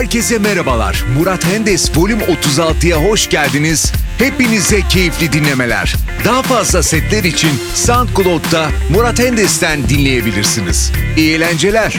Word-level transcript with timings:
Herkese 0.00 0.38
merhabalar. 0.38 1.04
Murat 1.18 1.44
Hendes 1.44 1.98
Volüm 1.98 2.18
36'ya 2.18 2.96
hoş 2.96 3.28
geldiniz. 3.28 3.92
Hepinize 4.18 4.80
keyifli 4.88 5.32
dinlemeler. 5.32 5.94
Daha 6.24 6.42
fazla 6.42 6.82
setler 6.82 7.24
için 7.24 7.50
SoundCloud'da 7.74 8.68
Murat 8.90 9.18
Hendes'ten 9.18 9.88
dinleyebilirsiniz. 9.88 10.92
İyi 11.16 11.34
eğlenceler. 11.34 11.94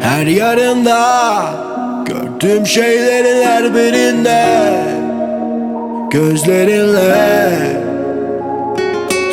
Her 0.00 0.26
yarında 0.26 1.54
gördüğüm 2.06 2.66
şeylerin 2.66 3.46
her 3.46 3.74
birinde 3.74 4.72
Gözlerinle 6.10 7.50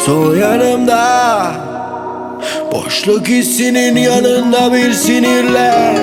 Sol 0.05 0.35
yanımda 0.35 1.66
Boşluk 2.71 3.27
hissinin 3.27 3.95
yanında 3.95 4.73
bir 4.73 4.93
sinirle. 4.93 5.95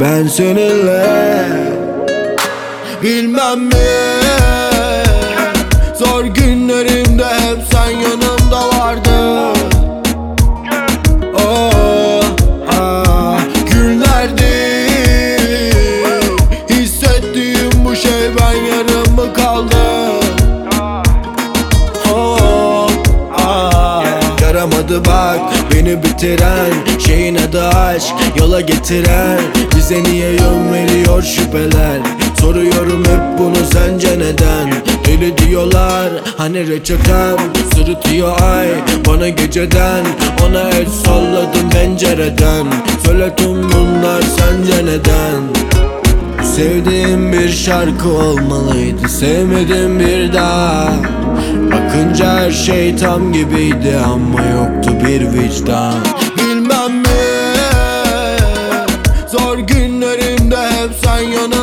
Ben 0.00 0.26
seninle. 0.26 1.06
Bilmem 3.02 3.60
mi? 3.60 3.74
Zor 5.98 6.24
günlerimde 6.24 7.24
hep 7.24 7.58
sen 7.72 7.90
yanımda 7.90 8.29
beni 25.90 26.02
bitiren 26.02 26.98
Şeyin 27.06 27.34
adı 27.34 27.68
aşk 27.68 28.14
yola 28.38 28.60
getiren. 28.60 29.40
Bize 29.76 30.02
niye 30.02 30.30
yön 30.30 30.72
veriyor 30.72 31.22
şüpheler? 31.22 31.98
Soruyorum 32.40 33.04
hep 33.04 33.38
bunu 33.38 33.66
sence 33.72 34.18
neden? 34.18 34.72
Deli 35.06 35.38
diyorlar 35.38 36.08
hani 36.36 36.68
reçetem 36.68 37.36
Sırıtıyor 37.74 38.40
ay 38.42 38.68
bana 39.06 39.28
geceden. 39.28 40.04
Ona 40.46 40.68
el 40.70 40.86
salladım 41.04 41.70
pencereden. 41.70 42.66
Söyle 43.06 43.36
tüm 43.36 43.72
bunlar 43.72 44.22
sence 44.22 44.86
neden 44.86 45.79
Sevdiğim 46.44 47.32
bir 47.32 47.48
şarkı 47.48 48.08
olmalıydı 48.08 49.08
Sevmedim 49.08 50.00
bir 50.00 50.32
daha. 50.32 50.92
Bakınca 51.72 52.38
her 52.38 52.50
şey 52.50 52.96
tam 52.96 53.32
gibiydi 53.32 53.96
Ama 54.04 54.42
yoktu 54.42 54.90
bir 55.06 55.32
vicdan. 55.32 55.94
Bilmem 56.38 56.92
mi 56.92 57.06
Zor 59.28 59.58
günlerimde 59.58 60.56
hep 60.56 60.90
sen 61.04 61.18
yanımda 61.18 61.59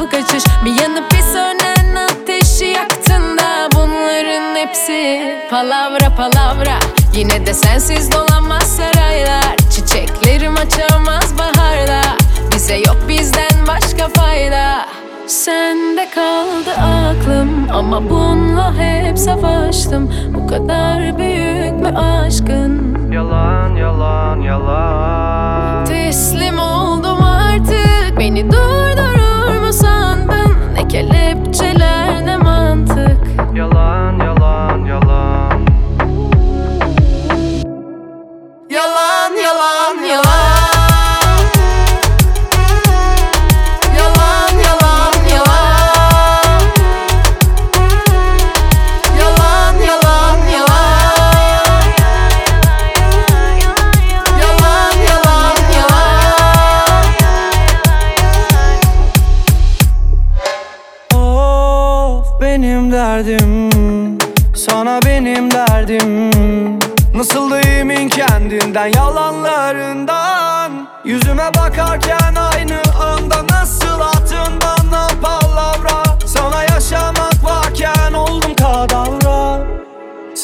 nasıl 0.00 0.10
kaçış 0.10 0.44
Bir 0.64 0.82
yanıp 0.82 1.12
bir 1.12 1.22
sönen 1.22 1.94
ateşi 1.94 2.64
yaktığında 2.64 3.68
Bunların 3.74 4.56
hepsi 4.56 5.20
palavra 5.50 6.14
palavra. 6.16 6.78
Yine 7.14 7.46
de 7.46 7.54
sensiz 7.54 8.12
dolanmaz 8.12 8.76
saraylar. 8.76 9.56
Çiçeklerim 9.70 10.54
açamaz 10.56 11.38
baharda 11.38 12.00
Bize 12.54 12.76
yok 12.76 12.96
bizden 13.08 13.66
başka 13.68 14.08
fayda. 14.08 14.86
Sende 15.26 16.08
kaldı 16.14 16.70
aklım 16.80 17.68
Ama 17.72 18.10
bununla 18.10 18.74
hep 18.78 19.18
savaştım. 19.18 20.14
Bu 20.34 20.46
kadar 20.46 21.18
büyük 21.18 21.72
mü 21.72 21.96
aşkın. 21.98 22.96
Yalan, 23.12 23.76
yalan, 23.76 24.40
yalan. 24.40 25.84
Teslim 25.84 26.59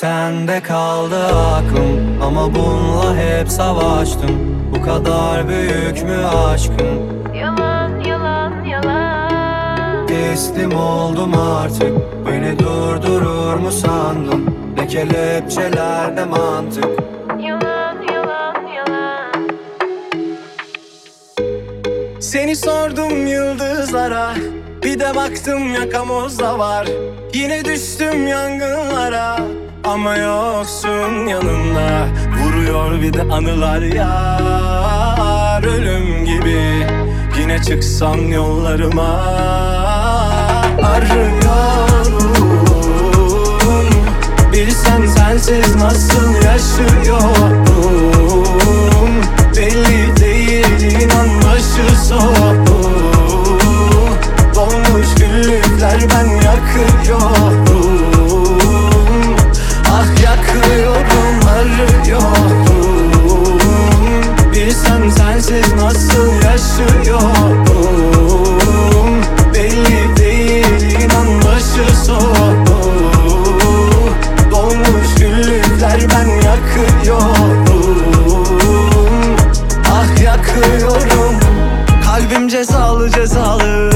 Sende 0.07 0.63
kaldı 0.63 1.27
aklım 1.27 2.23
Ama 2.23 2.55
bununla 2.55 3.17
hep 3.17 3.49
savaştım. 3.49 4.31
Bu 4.75 4.83
kadar 4.83 5.49
büyük 5.49 6.03
mü 6.03 6.27
aşkım? 6.27 7.25
Yalan 7.35 8.01
yalan 8.01 8.65
yalan. 8.65 10.07
Teslim 10.07 10.77
oldum 10.77 11.33
artık. 11.35 11.93
Beni 12.27 12.59
durdurur 12.59 13.55
mu 13.55 13.73
sandın? 13.73 14.57
Ne 14.79 14.87
kelepçeler 14.87 16.17
ne 16.17 16.25
mantık. 16.25 16.85
Yalan 17.41 18.03
yalan 18.13 18.67
yalan. 18.67 19.49
Seni 22.21 22.57
sordum 22.57 23.27
yıldızlara. 23.27 24.35
Bir 24.83 25.01
de 25.01 25.17
baktım 25.17 25.75
yakamozda 25.75 26.59
var 26.59 26.87
Yine 27.37 27.65
düştüm 27.65 28.27
yangınlara 28.27 29.39
Ama 29.85 30.17
yoksun 30.17 31.27
yanımda. 31.27 32.07
Vuruyor 32.39 33.03
bir 33.03 33.13
de 33.13 33.23
anılar 33.23 33.83
yar 33.83 35.63
Ölüm 35.65 36.25
gibi. 36.25 36.87
Yine 37.41 37.63
çıksam 37.63 38.33
yollarıma 38.33 39.23
Arıyorum. 40.83 42.27
Bilsen 44.53 45.07
sensiz 45.07 45.77
nasıl 45.77 46.35
yaşıyorum. 46.35 47.67
Belli 49.57 50.17
değil 50.17 51.03
inan 51.03 51.29
başı 51.43 52.05
soğuk 52.09 52.96
Dolmuş 54.57 55.15
güllükler 55.17 56.01
ben 56.11 56.27
yakıyorum. 56.27 57.67
Ah 59.91 60.07
yakıyorum 60.23 61.49
arıyorum. 61.49 62.79
Bilsen 64.53 65.11
sensiz 65.11 65.75
nasıl 65.75 66.33
yaşıyorum. 66.43 67.67
Belli 69.55 70.17
değil 70.17 71.01
inan 71.01 71.43
başı 71.45 71.97
soğuk. 72.07 72.69
Dolmuş 74.51 75.15
güllükler 75.19 76.01
ben 76.11 76.29
yakıyorum. 76.29 77.27
Ah 79.93 80.21
yakıyorum. 80.23 81.35
Kalbim 82.05 82.49
cezalı 82.49 83.11
cezalı 83.11 83.96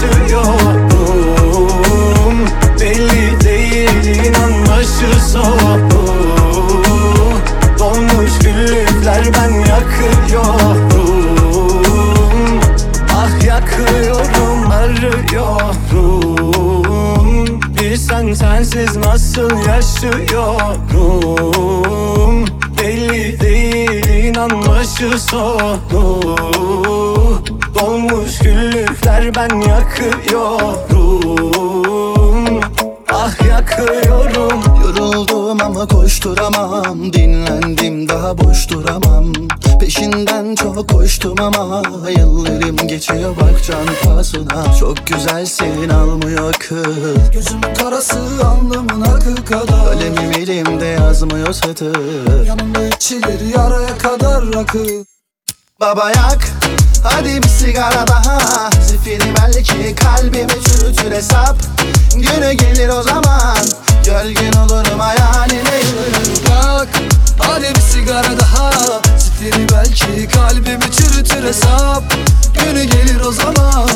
yaşıyorum. 0.00 0.88
Belli 2.80 3.40
değil 3.40 4.26
inan 4.26 4.52
başı 4.66 5.30
soğuk 5.32 5.92
Dolmuş 7.78 8.38
güllükler 8.38 9.24
ben 9.34 9.52
yakıyorum. 9.52 10.90
Ah 13.16 13.44
yakıyorum 13.44 14.70
arıyorum. 14.70 16.00
Bilsen 17.80 18.32
sensiz 18.32 18.96
nasıl 18.96 19.50
yaşıyorum? 19.68 20.84
Belli 22.78 23.40
değil 23.40 24.08
inan 24.24 24.50
başı 24.66 25.18
soğuk 25.18 25.92
Dolmuş 25.92 27.09
güllükler 29.20 29.34
ben 29.34 29.60
yakıyorum. 29.60 31.20
Ah 33.12 33.46
yakıyorum. 33.48 34.60
Yoruldum 34.80 35.60
ama 35.62 35.86
koşturamam. 35.86 37.12
Dinlendim 37.12 38.08
daha 38.08 38.38
boş 38.38 38.70
duramam. 38.70 39.32
Peşinden 39.80 40.54
çok 40.54 40.88
koştum 40.88 41.40
ama 41.40 41.82
Yıllarım 42.18 42.76
geçiyor. 42.76 43.36
Bak 43.36 43.64
can 43.66 43.86
pahasına. 44.04 44.74
Çok 44.80 45.06
güzelsin 45.06 45.88
almıyor 45.88 46.52
kız. 46.52 47.30
Gözümün 47.32 47.74
karası 47.78 48.18
alnımın 48.44 49.00
akı 49.00 49.44
kadar. 49.44 49.84
Kalemim 49.84 50.32
elimde 50.32 50.86
yazmıyor 50.86 51.52
satır. 51.52 52.46
Yanımda 52.46 52.86
içilir 52.86 53.54
yaraya 53.54 53.98
kadar 53.98 54.52
rakı 54.54 55.04
Baba 55.80 56.08
yak 56.08 56.48
Hadi 57.02 57.42
bir 57.42 57.48
sigara 57.48 58.06
daha. 58.06 58.70
Zifiri 58.86 59.34
belki 59.36 59.94
kalbimi 59.94 60.64
çürütür 60.64 61.12
hesap. 61.12 61.56
Günü 62.14 62.52
gelir 62.52 62.88
o 62.88 63.02
zaman 63.02 63.58
Gölgen 64.04 64.52
olurum 64.52 65.00
hayaline 65.00 65.76
yürürüm 65.76 66.50
Yak 66.50 66.88
Hadi 67.38 67.74
bir 67.74 67.80
sigara 67.80 68.40
daha. 68.40 68.70
Zifiri 69.18 69.66
belki 69.72 70.28
kalbimi 70.28 70.92
çürütür 70.92 71.48
hesap. 71.48 72.04
Günü 72.54 72.84
gelir 72.84 73.20
o 73.20 73.32
zaman 73.32 73.88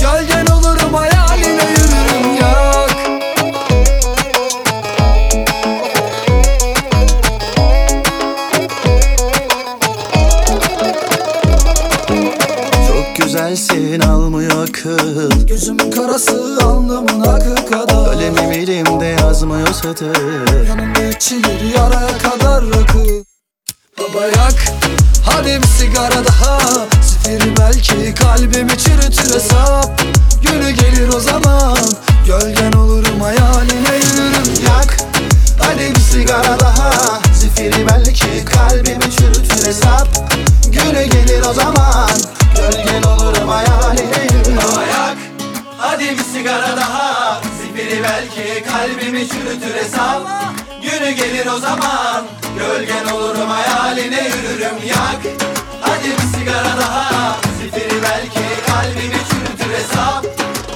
Gölgen 0.00 0.46
olurum 0.46 0.94
hayaline 0.94 1.64
yürürüm 1.70 2.34
Yak 2.40 2.91
Güzelsin 13.52 14.00
almıyor 14.00 14.68
kız. 14.68 15.46
Gözümün 15.46 15.90
karası 15.90 16.58
alnımın 16.62 17.20
akı 17.20 17.54
kadar. 17.70 18.04
Kalemim 18.06 18.52
elimde 18.52 19.04
yazmıyor 19.04 19.72
satır. 19.72 20.16
Yanımda 20.68 21.02
içilir 21.02 21.74
yaraya 21.74 22.18
kadar 22.18 22.64
rakı. 22.64 23.24
Baba 23.98 24.26
yak 24.26 24.54
Hadi 25.24 25.62
bir 25.62 25.66
sigara 25.66 26.24
daha. 26.26 26.58
Zifiri 27.02 27.56
belki 27.56 28.14
kalbimi 28.14 28.78
çürütür 28.78 29.34
hesap. 29.34 30.02
Günü 30.42 30.70
gelir 30.70 30.91
Belki 48.36 48.64
kalbimi 48.64 49.28
çürütür 49.28 49.74
hesap 49.74 50.22
Günü 50.82 51.10
gelir 51.10 51.46
o 51.46 51.58
zaman 51.58 52.24
Gölgen 52.58 53.04
olurum 53.14 53.50
hayaline 53.50 54.22
yürürüm 54.24 54.88
yak. 54.88 55.36
Hadi 55.80 56.04
bir 56.04 56.38
sigara 56.38 56.76
daha 56.80 57.36
Zifiri 57.58 58.02
belki 58.02 58.66
kalbimi 58.66 59.20
çürütür 59.30 59.74
hesap 59.74 60.24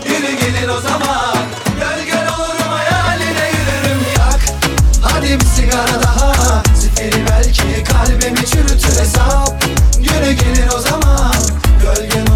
Günü 0.04 0.38
gelir 0.40 0.68
o 0.68 0.80
zaman 0.80 1.36
Gölgen 1.80 2.26
olurum 2.26 2.72
hayaline 2.72 3.50
yürürüm 3.50 4.00
yak. 4.18 4.40
Hadi 5.02 5.40
bir 5.40 5.46
sigara 5.46 6.02
daha 6.02 6.62
Zifiri 6.74 7.24
belki 7.30 7.84
kalbimi 7.84 8.46
çürütür 8.46 9.00
hesap 9.00 9.62
Günü 9.98 10.32
gelir 10.32 10.68
o 10.76 10.80
zaman 10.80 11.34
Gölgen 11.82 12.26
olurum 12.26 12.35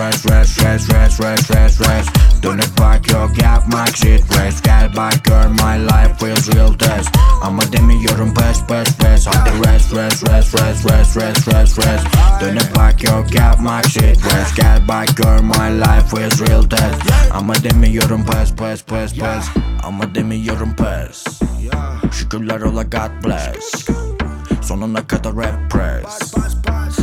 Rest, 0.00 0.24
rest, 0.24 0.62
rest, 0.62 0.88
rest, 0.88 1.20
rest, 1.20 1.50
rest, 1.50 1.80
rest. 1.80 2.40
Don't 2.40 2.64
fuck 2.78 3.06
your 3.06 3.28
gap, 3.34 3.68
my 3.68 3.84
shit 3.90 4.26
Rest, 4.30 4.64
Get 4.64 4.94
back, 4.94 5.22
girl, 5.24 5.50
my 5.50 5.76
life 5.76 6.18
feels 6.18 6.48
real 6.48 6.72
test. 6.72 7.10
I'm 7.42 7.58
a 7.58 7.66
demi, 7.66 8.00
you're 8.00 8.18
on 8.18 8.32
best, 8.32 8.66
best, 8.66 8.98
best. 8.98 9.28
I'm 9.28 9.44
the 9.44 9.60
rest, 9.60 9.92
rest, 9.92 10.22
rest, 10.22 10.54
rest, 10.54 10.86
rest, 10.86 11.16
rest, 11.16 11.46
rest, 11.46 11.76
rest. 11.76 12.06
Don't 12.40 12.62
fuck 12.72 13.02
your 13.02 13.22
gap, 13.24 13.60
my 13.60 13.82
shit 13.82 14.16
Rest, 14.24 14.56
Get 14.56 14.86
back, 14.86 15.14
girl, 15.16 15.42
my 15.42 15.68
life 15.68 16.10
feels 16.10 16.40
real 16.40 16.64
test. 16.64 17.02
I'm 17.30 17.50
a 17.50 17.58
demi, 17.60 17.90
you're 17.90 18.10
on 18.10 18.24
best, 18.24 18.56
best, 18.56 18.86
best, 18.86 19.18
best. 19.18 19.50
I'm 19.84 20.00
a 20.00 20.06
demi, 20.06 20.38
you're 20.38 20.62
in 20.62 20.72
best. 20.72 21.42
Şükürler 22.10 22.74
like 22.74 22.88
God 22.88 23.22
bless. 23.22 24.09
Sonuna 24.70 25.02
kadar 25.06 25.34
rap 25.34 25.70
press. 25.70 26.34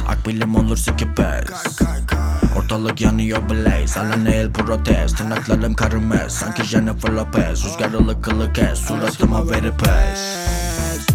Akbilim 0.08 0.56
olur 0.56 0.78
siki 0.78 1.14
pes 1.14 1.80
Ortalık 2.58 3.02
yanıyor 3.02 3.50
blaze. 3.50 4.00
Hala 4.00 4.24
nail 4.24 4.52
protest. 4.52 5.18
Tırnaklarım 5.18 5.74
karımez. 5.74 6.34
Sanki 6.34 6.64
Jennifer 6.64 7.10
Lopez. 7.10 7.66
Rüzgar 7.66 7.94
ılık 7.94 8.56
kes 8.56 8.80
Suratıma 8.80 9.50
verip 9.50 9.80
pes. 9.80 10.20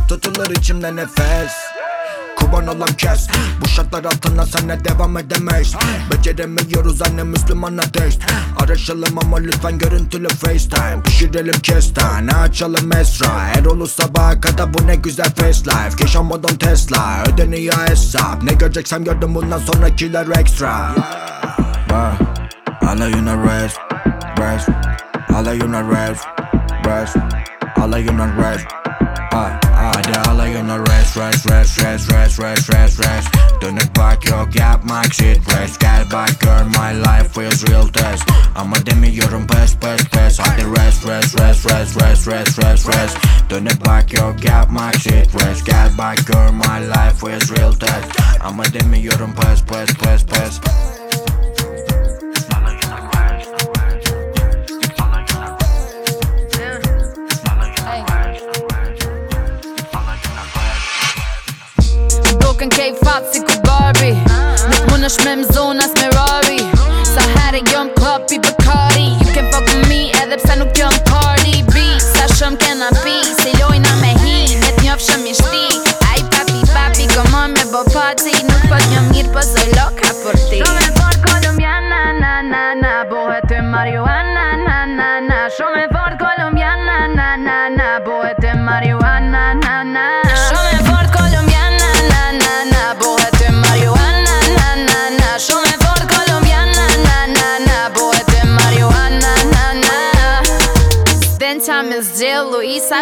Tutulur 0.09 0.51
içimde 0.51 0.97
nefes 0.97 1.53
Kurban 2.53 2.77
olan 2.77 2.89
kes. 2.89 3.29
Bu 3.61 3.69
şartlar 3.69 4.05
altında 4.05 4.47
sana 4.47 4.85
devam 4.85 5.17
edemeyiz. 5.17 5.75
Beceremiyoruz 6.11 7.03
anne 7.03 7.23
Müslüman 7.23 7.79
ateist. 7.79 8.23
Araşalım 8.61 9.19
ama 9.19 9.37
lütfen 9.37 9.79
görüntülü 9.79 10.29
FaceTime. 10.29 11.03
Pişirelim 11.05 11.61
kestane 11.61 12.33
açalım 12.33 12.93
esra. 12.93 13.49
Erol'u 13.57 13.87
sabaha 13.87 14.41
kadar 14.41 14.75
bu 14.75 14.87
ne 14.87 14.97
güzel 14.97 15.35
face 15.35 15.61
life. 15.61 15.97
Yaşamadım 16.01 16.57
Tesla 16.57 17.25
ödeniyor 17.33 17.89
hesap. 17.89 18.43
Ne 18.43 18.53
göreceksem 18.53 19.05
gördüm 19.05 19.35
bundan 19.35 19.59
sonrakiler 19.59 20.27
extra 20.41 20.95
Bak 21.91 22.13
alayına 22.89 23.37
rest 23.37 23.79
Rest. 24.39 24.69
Alayına 25.35 25.81
rest 25.81 26.27
Rest. 26.87 27.17
Alayına 27.77 28.27
rest 28.27 28.67
Gonna 30.73 30.85
rest, 30.85 31.17
rest, 31.17 31.51
rest, 31.51 31.83
rest, 31.83 32.09
rest, 32.09 32.39
rest, 32.39 32.69
rest, 32.71 32.99
rest 32.99 33.29
Dönüp 33.61 33.97
bak 33.97 34.25
yok 34.31 34.55
yapmak 34.55 35.13
shit 35.13 35.39
rest 35.53 35.81
get 35.81 36.11
back, 36.11 36.41
girl. 36.41 36.65
my 36.65 36.93
life 36.93 37.35
feels 37.35 37.63
real 37.69 37.89
test 37.89 38.25
Ama 38.57 38.77
best, 38.77 39.81
best, 39.81 39.81
pes 39.81 40.09
pes 40.09 40.39
Hadi 40.39 40.65
rest, 40.65 41.05
rest, 41.05 41.39
rest, 41.39 41.65
rest, 41.67 41.97
rest, 41.97 42.27
rest, 42.27 42.59
rest, 42.59 42.89
rest 42.89 43.17
Don't 43.49 43.67
expect 43.69 43.81
Dönüp 43.81 43.85
bak 43.85 44.13
yok 44.13 44.45
yapmak 44.45 44.95
shit 44.95 45.35
rest 45.35 45.67
get 45.67 45.97
back, 45.99 46.25
girl. 46.25 46.53
my 46.53 46.81
life 46.81 47.21
feels 47.21 47.51
real 47.51 47.73
test 47.73 48.07
Ama 48.41 48.65
demiyorum 48.65 49.35
pes 49.35 49.61
best, 49.61 49.99
best, 50.01 50.29
best, 50.29 50.63
best. 50.65 51.02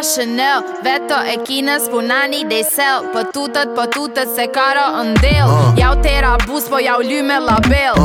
Chanel 0.01 0.63
Veto 0.81 1.19
e 1.29 1.35
kinës 1.45 1.91
punani 1.93 2.41
dhe 2.49 2.61
sel 2.65 3.11
Po 3.13 3.27
tutët, 3.35 3.75
po 3.77 3.85
tutët 3.93 4.31
se 4.33 4.47
karo 4.55 4.87
ndel 5.11 5.51
Ja 5.77 5.91
u 5.93 5.99
tera 6.03 6.37
bus, 6.47 6.69
po 6.73 6.81
ja 6.81 6.97
u 6.97 7.05
ly 7.05 7.21
me 7.23 7.37
label 7.45 8.01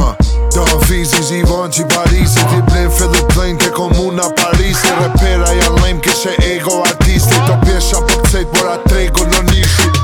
Dënë 0.56 0.82
fizi 0.88 1.24
zhivon 1.30 1.72
që 1.72 1.86
i 1.86 1.88
Parisi 1.94 2.44
Ti 2.52 2.60
blen 2.68 2.92
fillu 2.98 3.24
plejnë 3.32 3.62
ke 3.64 3.72
komuna 3.75 4.28
Parisi. 4.40 4.92
Repera 5.02 5.52
janë 5.56 5.84
lejmë 5.84 6.04
kishe 6.04 6.36
ego 6.52 6.82
artisti. 6.84 7.40
To 7.48 7.60
pjesha 7.64 8.04
për 8.08 8.24
këcejt 8.24 8.54
por 8.56 8.72
atë 8.75 8.92
tregu 8.92 9.28
në 9.32 9.44
nishi. 9.52 9.96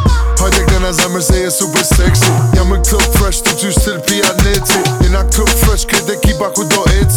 Hajde 0.42 0.62
këne 0.66 0.80
në 0.82 0.92
zemër 0.98 1.22
se 1.22 1.38
je 1.38 1.50
super 1.54 1.84
sexy 1.86 2.32
Jam 2.58 2.72
në 2.74 2.80
club 2.88 3.04
fresh 3.18 3.44
të 3.46 3.52
gjysh 3.62 3.76
stil 3.78 4.00
pianici 4.08 4.80
Jena 5.04 5.22
club 5.36 5.52
fresh 5.62 5.86
këtë 5.92 6.16
ekipa 6.16 6.48
ku 6.56 6.64
do 6.72 6.82
eci 6.96 7.11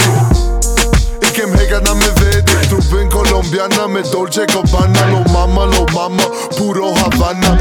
colombiana, 3.55 3.89
me 3.89 4.03
dolce 4.03 4.47
cobana, 4.47 5.07
lo 5.11 5.23
mama, 5.33 5.65
lo 5.67 5.87
mama, 5.93 6.25
puro 6.59 6.93
Habana. 6.95 7.57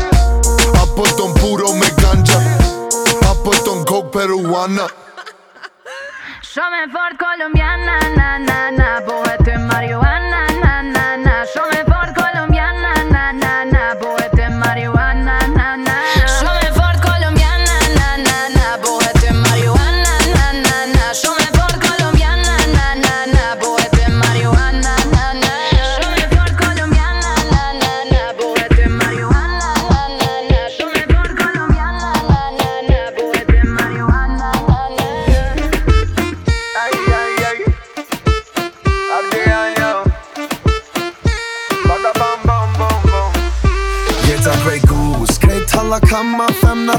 Appleton 0.81 1.33
puro 1.35 1.73
me 1.73 1.87
ganja, 2.01 2.39
Appleton 3.29 3.85
coke 3.85 4.11
peruana. 4.11 4.87
Yo 6.55 6.61
me 6.71 6.91
Ford 6.91 7.17
colombiana, 7.17 7.99
na 8.15 8.39
na 8.39 8.71
na, 8.71 9.01
pues 9.05 9.59
marihuana. 9.59 10.32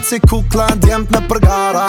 Femnat 0.05 0.09
si 0.09 0.21
kukla 0.21 0.67
Djemt 0.81 1.11
në 1.11 1.21
përgara. 1.29 1.87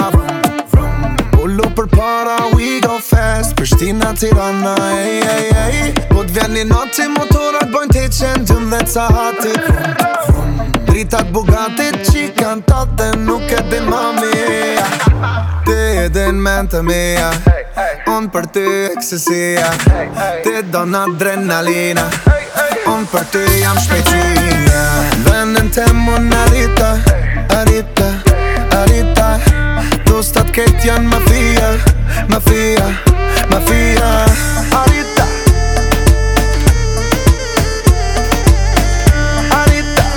Ullu 1.43 1.69
për 1.75 1.87
para 1.91 2.37
We 2.55 2.79
go 2.81 2.99
fast. 2.99 3.55
Prishtina, 3.55 4.13
Tirana 4.13 4.75
Ej, 4.97 5.21
ej, 5.21 5.49
ej 5.65 5.93
Po 6.09 6.23
t'vjen 6.23 6.53
një 6.55 6.63
noti 6.69 7.07
Motorat 7.09 7.69
bojnë 7.71 7.93
të 7.93 8.05
qenë 8.17 8.45
Djëm 8.45 8.69
dhe 8.71 8.79
ca 8.93 9.05
hati 9.13 9.51
Vrum, 9.67 9.91
vrum. 10.27 10.55
Dritat 10.87 11.29
bugatit 11.31 11.99
Qikan 12.09 12.63
të 12.65 12.85
dhe 12.97 13.09
nuk 13.25 13.51
e 13.51 13.61
din 13.69 13.85
mami. 13.89 14.31
Ti 15.65 15.77
e 16.05 16.07
din 16.09 16.41
men 16.41 16.67
të 16.67 16.81
mija 16.87 17.29
Unë 18.15 18.31
për 18.33 18.49
ty 18.55 18.65
eksesia 18.95 19.69
Ti 20.43 20.55
don 20.71 20.95
adrenalina. 20.95 22.07
Unë 22.89 23.11
për 23.11 23.29
ty 23.35 23.45
jam 23.61 23.77
shpejtësia 23.85 24.83
Vendin 25.29 25.71
të 25.73 25.91
mun 25.93 26.33
Arita, 27.49 28.09
Arita 28.71 29.39
Tunnustat 30.05 30.47
ketjan 30.51 31.03
mafia, 31.05 31.77
mafia, 32.29 32.87
mafia. 33.51 34.09
Arita. 34.71 35.25
Arita. 39.51 40.07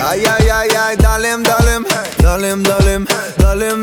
Aj, 0.00 0.18
aj, 0.18 0.50
aj, 0.50 0.70
aj, 0.76 0.94
dalem, 0.96 1.42
dalem 1.44 1.82
Dalem, 2.18 2.62
dalem, 2.62 3.06
dalem, 3.36 3.82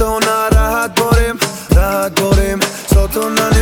inte 0.00 0.04
hon 0.04 0.22
har 0.22 0.50
rahat 0.50 0.96
på 0.96 1.10
rim, 1.16 1.38
rahat 1.76 2.14
på 2.14 2.30
rim 2.30 2.60
Så 2.86 3.08
tunna 3.08 3.59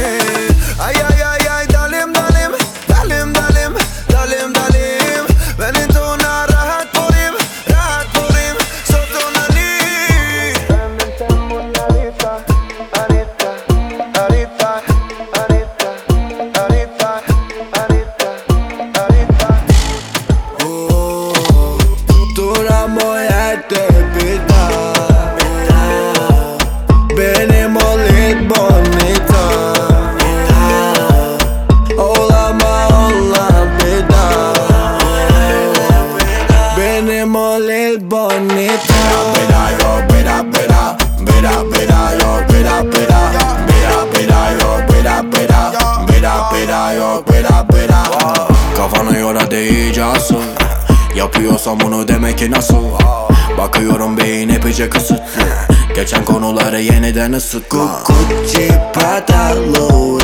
danas 57.18 57.54
oko 57.54 57.88
kuće 58.06 58.68
pada 58.94 59.54
lova 59.54 60.17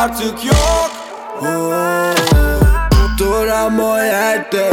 artık 0.00 0.44
yok. 0.44 0.90
Dura 3.18 3.70
muerte 3.70 4.70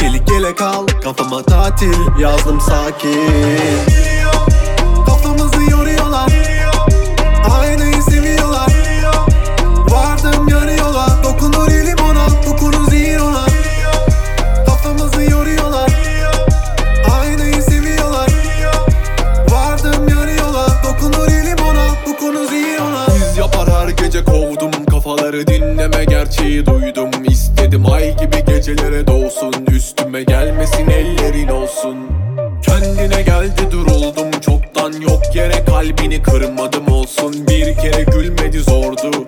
Çelik 0.00 0.30
yelek 0.30 0.62
al 0.62 0.86
Kafama 1.04 1.42
tatil 1.42 2.20
Yazdım 2.20 2.60
sakin. 2.60 3.30
Kafamızı 5.06 5.70
yoruyorlar 5.70 6.32
Aynayı 7.60 8.02
seviyorlar. 8.02 8.72
Vardım 9.90 10.48
yarı 10.48 10.72
yola 10.72 11.18
Dokunur 11.24 11.68
elim 11.68 11.98
ona 12.10 12.26
Dokunur 12.46 12.90
zihir 12.90 13.20
ona. 13.20 13.46
Kafamızı 14.66 15.22
yoruyorlar 15.22 15.90
Aynayı 17.20 17.62
seviyorlar. 17.62 18.30
Vardım 19.50 20.08
yarı 20.08 20.32
yola 20.32 20.66
Dokunur 20.84 21.28
elim 21.28 21.58
ona 21.70 21.86
Dokunur 22.06 22.48
zihir 22.48 22.78
ona. 22.78 23.06
Yüz 23.14 23.36
yapar 23.36 23.68
her 23.70 23.88
gece 23.88 24.24
kovdum 24.24 24.84
Kafaları 24.90 25.46
dinleme 25.46 26.04
gerçeği 26.04 26.66
duydum 26.66 27.10
İstedim 27.76 27.92
ay 27.92 28.16
gibi 28.16 28.44
gecelere 28.46 29.06
doğsun. 29.06 29.52
Üstüme 29.70 30.22
gelmesin 30.22 30.90
ellerin 30.90 31.48
olsun. 31.48 31.96
Kendine 32.62 33.22
geldi 33.22 33.70
duruldum. 33.70 34.30
Çoktan 34.40 34.92
yok 34.92 35.22
yere 35.34 35.64
kalbini 35.64 36.22
kırmadım 36.22 36.88
olsun. 36.88 37.46
Bir 37.48 37.74
kere 37.74 38.02
gülmedi 38.02 38.58
zordu 38.58 39.25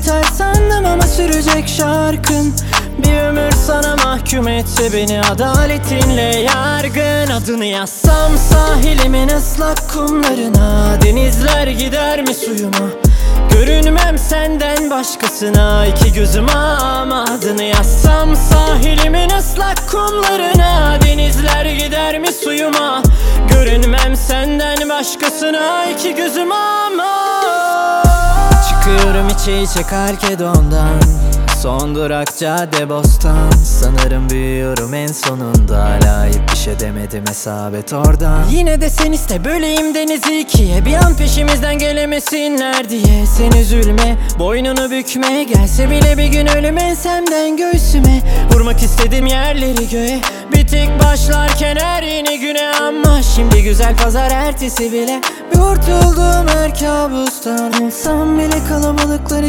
biter 0.00 0.22
sandım 0.38 0.86
ama 0.86 1.02
sürecek 1.02 1.68
şarkın. 1.68 2.54
Bir 2.98 3.16
ömür 3.16 3.52
sana 3.66 3.96
mahkum 3.96 4.48
etse 4.48 4.92
beni 4.92 5.20
adaletinle 5.20 6.38
yargın. 6.38 7.32
Adını 7.32 7.64
yazsam 7.64 8.38
sahilimin 8.50 9.28
ıslak 9.28 9.92
kumlarına 9.92 10.96
Denizler 11.02 11.66
gider 11.66 12.22
mi 12.22 12.34
suyuma? 12.34 12.88
Görünmem 13.52 14.18
senden 14.18 14.90
başkasına 14.90 15.86
iki 15.86 16.12
gözüm 16.12 16.48
ama 16.48 17.24
adını 17.24 17.62
yazsam 17.62 18.36
Sahilimin 18.36 19.30
ıslak 19.38 19.90
kumlarına 19.90 20.98
Denizler 21.06 21.64
gider 21.64 22.18
mi 22.18 22.32
suyuma? 22.32 23.02
Görünmem 23.52 24.16
senden 24.16 24.88
başkasına 24.88 25.86
iki 25.86 26.14
gözüm 26.14 26.52
ama 26.52 27.39
Çıkıyorum 28.70 29.28
içe 29.28 29.62
içe 29.62 29.82
Kalkedon'dan 29.82 31.00
Son 31.62 31.94
durak 31.94 32.38
cadde 32.38 32.88
bostan. 32.88 33.50
Sanırım 33.50 34.30
büyüyorum 34.30 34.94
en 34.94 35.06
sonunda. 35.06 35.84
Hala 35.84 36.26
bir 36.52 36.56
şey 36.56 36.80
demedim 36.80 37.24
hesabet 37.28 37.92
oradan. 37.92 38.44
Yine 38.50 38.80
de 38.80 38.90
sen 38.90 39.12
iste 39.12 39.44
böleyim 39.44 39.94
denizi 39.94 40.40
ikiye. 40.40 40.84
Bir 40.84 40.94
an 40.94 41.14
peşimizden 41.14 41.78
gelemesinler 41.78 42.90
diye. 42.90 43.26
Sen 43.26 43.58
üzülme 43.60 44.16
boynunu 44.38 44.90
bükme. 44.90 45.44
Gelse 45.44 45.90
bile 45.90 46.18
bir 46.18 46.26
gün 46.26 46.46
ölüm 46.46 46.78
ensemden 46.78 47.56
göğsüme. 47.56 48.22
Vurmak 48.52 48.82
istedim 48.82 49.26
yerleri 49.26 49.88
göğe. 49.88 50.20
Bir 50.52 50.66
tek 50.66 51.04
başlarken 51.04 51.76
her 51.76 52.02
yeni 52.02 52.40
güne 52.40 52.70
Ama 52.80 53.22
şimdi 53.22 53.62
güzel 53.62 53.96
pazar 53.96 54.30
ertesi 54.30 54.92
bile. 54.92 55.20
Bir 55.54 55.60
kurtulduğum 55.60 56.48
her 56.48 56.78
kabustan. 56.78 57.70
Kalabalıklar 57.70 58.29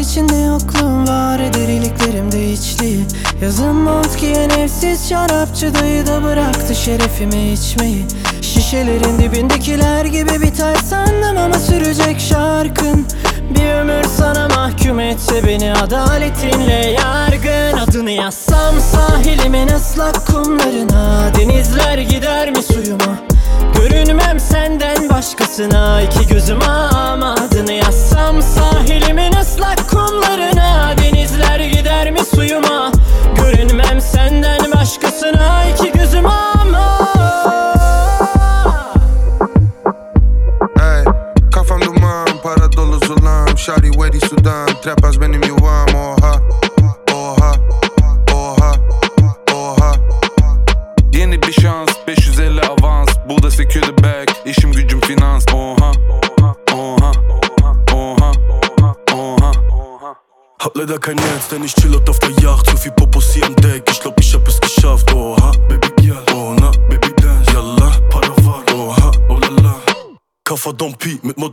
içinde 0.02 0.36
yokluğum 0.36 1.08
var 1.08 1.38
Derinliklerimde 1.38 2.52
içliği 2.52 3.06
Yazın 3.42 3.74
mont 3.74 4.20
giyen 4.20 4.50
evsiz 4.50 5.08
şarapçı 5.08 5.74
dayı 5.74 6.06
da 6.06 6.22
bıraktı 6.22 6.74
şerefimi 6.74 7.52
içmeyi. 7.52 8.04
Şişelerin 8.42 9.18
dibindekiler 9.18 10.04
gibi 10.04 10.42
biter 10.42 10.76
sandım 10.76 11.36
ama 11.38 11.58
sürecek 11.58 12.20
şarkın. 12.20 13.06
Bir 13.50 13.66
ömür 13.66 14.04
sana 14.18 14.48
mahkum 14.48 15.00
etse 15.00 15.46
beni 15.46 15.72
adaletinle 15.72 16.96
yargın. 17.00 17.78
Adını 17.78 18.10
yazsam 18.10 18.74
sahilimin 18.92 19.68
ıslak 19.68 20.26
kumlarına 20.26 21.32
Denizler 21.38 21.98
gider 21.98 22.50
mi 22.50 22.62
suyuma 22.62 23.31
Görünmem 23.82 24.40
senden 24.40 25.10
başkasına. 25.10 26.02
İki 26.02 26.26
gözüm 26.26 26.62
ama 26.62 27.34
adını 27.34 27.72
yazsam 27.72 28.42
Sahilimin 28.42 29.32
ıslak 29.32 29.90
kumlarına. 29.90 30.94
Denizler 30.98 31.60
gider 31.60 32.10
mi 32.10 32.20
suyuma? 32.34 32.92
Görünmem 33.36 34.00
senden 34.00 34.72
başkasına. 34.72 35.64
İki 35.64 35.92
gözüm 35.92 36.26
ama. 36.26 37.08
Ey, 40.80 41.04
kafam 41.54 41.80
duman, 41.80 42.26
para 42.42 42.72
dolu 42.72 42.98
zulam. 43.06 43.58
Shari 43.58 43.90
Wedi 43.90 44.20
Sudan, 44.20 44.68
trapas 44.82 45.20
benim 45.20 45.42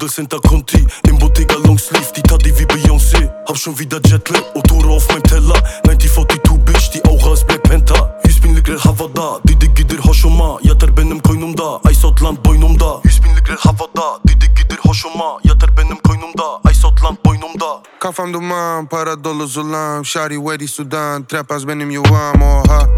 Mit 0.10 0.16
Models 0.16 0.16
hinter 0.16 0.40
Conti 0.40 0.88
Im 1.08 1.18
Bottega 1.20 1.56
Longsleeve, 1.66 2.12
die 2.16 2.22
Taddy 2.22 2.58
wie 2.58 2.66
Beyoncé 2.66 3.30
Hab 3.48 3.58
schon 3.58 3.78
wieder 3.78 4.00
Jetlag, 4.06 4.44
Otore 4.56 4.90
auf 4.90 5.08
meinem 5.10 5.24
Teller 5.24 5.56
1942 5.88 6.66
Bitch, 6.66 6.92
die 6.92 7.04
Aura 7.06 7.34
ist 7.34 7.46
Black 7.46 7.62
Panther 7.64 8.16
100 8.24 8.42
binlik 8.42 8.68
lira 8.68 8.86
havada, 8.86 9.40
dedi 9.44 9.74
gidir 9.76 10.00
hoşuma 10.00 10.58
Yatar 10.62 10.98
benim 10.98 11.20
koynumda, 11.20 11.80
ay 11.84 11.94
sotland 11.94 12.38
boynumda 12.46 13.02
100 13.04 13.24
binlik 13.24 13.50
lira 13.50 13.58
havada, 13.60 14.20
dedi 14.28 14.50
gidir 14.56 14.80
hoşuma 14.88 15.40
Yatar 15.44 15.78
benim 15.78 15.98
koynumda, 15.98 16.60
ay 16.64 16.74
sotland 16.74 17.18
boynumda 17.26 17.82
Kafam 18.00 18.34
duman, 18.34 18.86
para 18.86 19.24
dolu 19.24 19.48
zulam. 19.48 20.06
Şari 20.06 20.38
wedi 20.38 20.68
sudan, 20.68 21.24
trap 21.24 21.52
az 21.52 21.68
benim 21.68 21.92
yuvam 21.92 22.42
oha, 22.42 22.90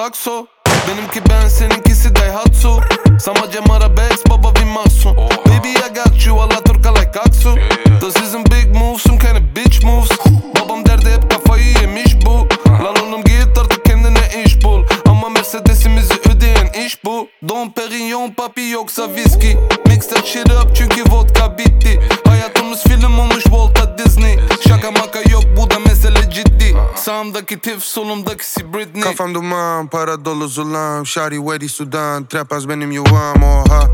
sakso. 0.00 0.46
Benimki 0.88 1.20
ben 1.30 1.48
seninkisi 1.48 2.14
Daihatsu. 2.14 2.80
Samaca 3.20 3.60
arabesk 3.70 4.30
baba 4.30 4.52
Vimasu 4.60 5.16
Baby 5.46 5.68
I 5.68 5.94
got 5.94 6.26
you 6.26 6.40
alla 6.40 6.64
turka 6.64 6.90
like 6.94 7.20
Aksu. 7.20 7.54
This 8.00 8.16
isn't 8.22 8.50
big 8.50 8.74
moves 8.74 9.02
some 9.02 9.18
kind 9.18 9.36
of 9.36 9.42
bitch 9.56 9.84
moves. 9.84 10.10
Babam 10.56 10.86
derdi 10.86 11.10
hep 11.10 11.30
kafayı 11.30 11.64
yemiş 11.80 12.26
bu. 12.26 12.48
Lan 12.84 12.96
oğlum 13.02 13.24
git 13.24 13.58
artık 13.58 13.84
kendine 13.84 14.44
iş 14.44 14.64
bul. 14.64 14.84
Ama 15.06 15.28
Mercedes'imizi 15.28 16.14
ödeyen 16.30 16.86
iş 16.86 17.04
bu. 17.04 17.28
Don 17.48 17.70
Perignon 17.70 18.30
papi 18.30 18.62
yoksa 18.62 19.14
viski. 19.14 19.58
Mix 19.86 20.08
that 20.08 20.26
shit 20.26 20.50
up 20.50 20.76
çünkü 20.76 21.04
vodka 21.10 21.58
bitti. 21.58 22.00
Hayatımız 22.28 22.82
film 22.82 23.18
olmuş 23.18 23.44
Volta 23.50 23.98
Disney. 23.98 24.38
Şaka 24.68 24.90
maka 24.90 25.20
yok 25.30 25.44
bu 25.56 25.70
da 25.70 25.78
mesele 25.78 26.30
ciddi. 26.30 26.76
Sağımdaki 26.96 27.60
Tiff 27.60 27.84
solumdaki 27.84 28.46
si 28.46 28.59
Britney. 28.74 29.02
Kafam 29.02 29.34
duman, 29.34 29.86
para 29.86 30.24
dolu 30.24 30.48
zulam. 30.48 31.06
Şari 31.06 31.38
wedi 31.38 31.68
sudan, 31.68 32.24
trap 32.24 32.52
az 32.52 32.68
benim 32.68 32.92
yuvam 32.92 33.42
Oha, 33.42 33.88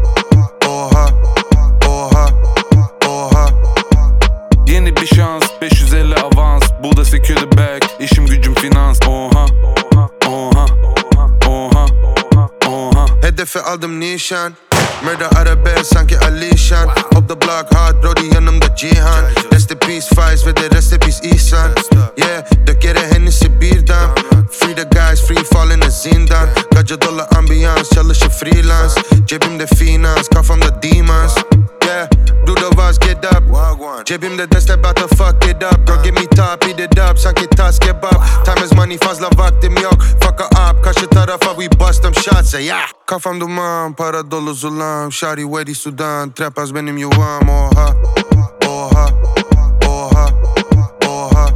oha, 0.66 1.06
oha, 1.88 2.26
oha. 3.06 3.46
Yeni 4.66 4.96
bir 4.96 5.06
şans 5.06 5.42
550 5.60 6.14
avans. 6.14 6.62
Bu 6.82 6.96
da 6.96 7.04
secure 7.04 7.34
the 7.40 7.58
bag 7.58 7.82
İşim 8.00 8.26
gücüm 8.26 8.54
finans. 8.54 8.98
Oha 9.08 9.46
Oha 10.26 10.66
Oha 11.48 11.86
Oha. 12.66 13.06
Hedefe 13.22 13.60
aldım 13.60 14.00
nişan 14.00 14.52
Murder 15.04 15.28
arabesk 15.40 15.86
sanki 15.86 16.18
Alişan 16.18 16.88
Up 16.88 17.28
the 17.28 17.40
block 17.40 17.74
hard 17.74 18.02
Brody 18.02 18.34
yanımda 18.34 18.76
Cihan 18.76 19.24
Rest 19.52 19.70
in 19.70 19.78
peace 19.78 20.06
Faiz 20.14 20.46
ve 20.46 20.56
de 20.56 20.70
rest 20.76 20.92
in 20.92 20.98
peace 20.98 21.28
İhsan 21.28 21.70
Yeah 22.16 22.66
dök 22.66 22.84
yere 22.84 23.12
Hennessy 23.12 23.46
birden 23.60 24.10
Free 24.50 24.74
the 24.74 24.84
guys 24.84 25.20
free 25.20 25.44
falling 25.44 25.84
a 25.84 25.90
zindan. 25.90 26.48
Gacı 26.70 27.00
dolu 27.00 27.22
ambiyans 27.36 27.90
çalışır 27.90 28.28
freelance. 28.28 28.94
Cebimde 29.26 29.66
finans 29.66 30.28
kafamda 30.28 30.82
demons 30.82 31.36
Yeah 31.86 32.26
do 32.46 32.54
the 32.54 32.70
vaz 32.76 32.98
get 32.98 33.24
up. 33.24 33.42
Cebimde 34.06 34.46
deste 34.46 34.72
about 34.72 34.96
to 34.96 35.08
fuck 35.16 35.44
it 35.44 35.62
up. 35.62 35.84
Girl 35.84 36.00
give 36.02 36.14
me 36.14 36.26
top 36.26 36.64
eat 36.68 36.80
it 36.80 36.98
up. 36.98 37.18
Sanki 37.18 37.46
tas 37.48 37.78
kebap. 37.78 38.44
Time 38.44 38.64
is 38.64 38.72
money 38.74 38.96
fazla 38.96 39.28
vaktim 39.36 39.74
yok. 39.82 40.00
Fuck 40.22 40.40
her 40.40 40.70
up 40.70 40.82
karşı 40.84 41.06
tarafa 41.06 41.54
we 41.56 41.68
bust 41.68 42.02
them 42.02 42.14
shots 42.14 42.54
yeah. 42.54 42.86
Kafam 43.06 43.40
duman 43.40 43.94
para 43.94 44.30
dolu 44.30 44.54
zulam. 44.54 45.12
Şari 45.12 45.44
wedi 45.44 45.74
sudan? 45.74 46.30
Trap 46.30 46.58
az 46.58 46.74
benim 46.74 46.98
yuvam. 46.98 47.48
Oha 47.48 47.94
Oha 48.66 49.06
Oha 49.86 50.26
Oha. 51.06 51.46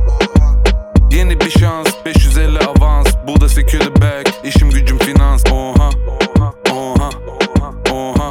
Yeni 1.11 1.41
bir 1.41 1.51
şans 1.51 1.89
550 2.05 2.59
avans. 2.59 3.07
Bu 3.27 3.41
da 3.41 3.49
secure 3.49 3.85
the 3.85 4.01
bag. 4.01 4.27
İşim 4.45 4.71
gücüm 4.71 4.99
finans. 4.99 5.45
Oha 5.53 5.91
Oha 6.09 6.53
Oha 6.71 7.11
Oha 7.91 8.31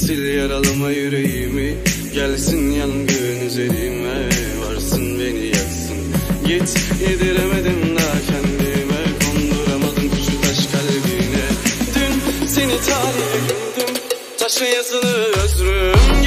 sil 0.00 0.24
yaralama 0.34 0.90
yüreğimi. 0.90 1.74
Gelsin 2.14 2.70
yangın 2.70 3.46
üzerime. 3.46 4.28
Varsın 4.60 5.20
beni 5.20 5.46
yaksın 5.46 5.98
Git 6.46 6.76
yediremedim 7.00 7.96
daha 7.96 8.18
kendime. 8.26 9.02
Konduramadım 9.24 10.10
şu 10.26 10.40
taş 10.42 10.66
kalbine. 10.66 11.46
Dün 11.94 12.46
seni 12.46 12.80
talih 12.80 13.32
gördüm 13.48 13.94
Taşa 14.38 14.64
yazılı 14.64 15.32
özrüm 15.44 16.21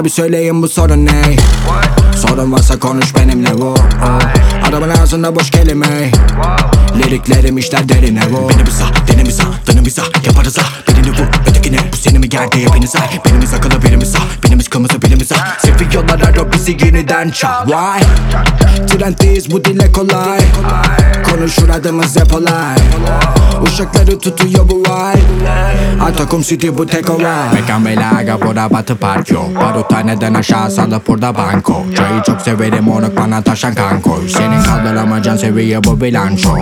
Bana 0.00 0.04
bir 0.04 0.10
söyleyin 0.10 0.62
bu 0.62 0.68
sorun 0.68 1.06
ne? 1.06 1.36
Sorun 2.16 2.52
varsa 2.52 2.78
konuş 2.78 3.16
benimle 3.16 3.58
bu 3.58 3.74
Adamın 4.68 4.90
ağzında 4.90 5.36
boş 5.36 5.50
kelime. 5.50 6.10
Liriklerim 6.98 7.58
işler 7.58 7.88
derine 7.88 8.22
bu 8.32 8.48
Beni 8.48 8.66
bir 8.66 8.70
sah, 8.70 8.92
deni 9.08 9.26
bir 9.26 9.30
sah, 9.30 9.66
dını 9.66 9.84
bir 9.84 9.90
sah 9.90 10.26
Yaparız 10.26 10.58
ha, 10.58 10.62
birini 11.00 11.18
vur, 11.18 11.26
ötekine. 11.46 11.76
Bu 11.92 11.96
seni 11.96 12.18
mi 12.18 12.28
geldi? 12.28 12.66
Hepiniz 12.66 12.96
ay. 12.96 13.20
Birimiz 13.26 13.54
akıllı 13.54 13.82
birimiz 13.82 14.12
sah, 14.12 14.20
birimiz 14.44 14.68
kırmızı 14.68 15.02
birimiz 15.02 15.32
ah 15.32 15.58
Seviyorlar 15.58 16.20
aro 16.20 16.52
bizi 16.52 16.76
yeniden 16.84 17.30
çal 17.30 17.66
Why? 17.66 18.02
Trenddeyiz 18.86 19.50
bu 19.50 19.64
dile 19.64 19.92
kolay. 19.92 20.40
Konuşur 21.30 21.68
adımız 21.68 22.16
hep 22.16 22.34
olay. 22.34 22.76
Uşakları 23.62 24.18
tutuyor 24.18 24.68
bu 24.68 24.82
vay 24.88 25.14
Atakum 26.00 26.42
City 26.42 26.68
bu 26.78 26.86
tek 26.86 27.10
olay 27.10 27.52
Mekan 27.54 27.84
belaga 27.84 28.40
burada 28.40 28.70
batı 28.70 28.96
park 28.96 29.30
yok 29.30 29.46
Baruthaneden 29.56 30.34
aşağı 30.34 30.70
salıp 30.70 31.06
burada 31.06 31.36
banko? 31.36 31.84
Çayı 31.96 32.22
çok 32.22 32.40
severim 32.40 32.88
onu 32.88 33.16
bana 33.16 33.42
taşan 33.42 33.74
kanko. 33.74 34.18
Senin 34.28 34.62
kaldıramacan 34.62 35.36
seviye 35.36 35.84
bu 35.84 36.00
bilanço 36.00 36.56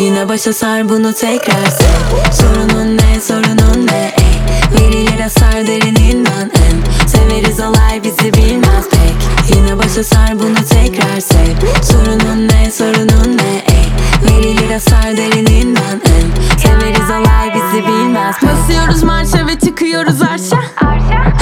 Yine 0.00 0.28
başa 0.28 0.52
sar 0.52 0.88
bunu 0.88 1.12
tekrar 1.12 1.66
sev 1.66 2.32
Sorunun 2.32 2.96
ne 2.96 3.20
sorunun 3.20 3.86
ne 3.86 4.14
ey? 4.16 4.40
Verilir 4.74 5.24
asar 5.26 5.66
derininden 5.66 6.50
en. 6.54 7.06
Severiz 7.06 7.60
olay 7.60 8.02
bizi 8.04 8.34
bilmez 8.34 8.88
pek. 8.90 9.54
Yine 9.56 9.78
başa 9.78 10.04
sar 10.04 10.38
bunu 10.38 10.64
tekrar 10.70 11.20
sev 11.20 11.82
Sorunun 11.82 12.48
ne 12.48 12.70
sorunun 12.70 13.36
ne 13.36 13.56
ey? 13.56 13.86
Verilir 14.24 14.74
asar 14.76 15.16
derininden 15.16 16.00
en. 16.04 16.58
Severiz 16.58 17.10
olay 17.10 17.54
bizi 17.54 17.86
bilmez 17.86 18.36
pek. 18.40 18.50
Basıyoruz 18.50 19.02
marşa 19.02 19.46
ve 19.46 19.58
çıkıyoruz 19.58 20.22
arşa. 20.22 20.56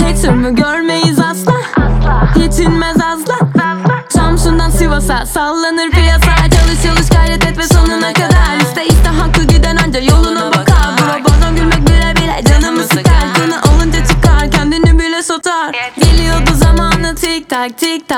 Hater 0.00 0.34
mı 0.34 0.54
görmeyiz 0.54 1.18
asla. 1.18 1.54
Yetinmez 2.36 2.96
azla. 2.96 3.34
Samsun'dan 4.08 4.70
Sivas'a 4.70 5.26
sallanır 5.26 5.90
piyasa 5.90 6.57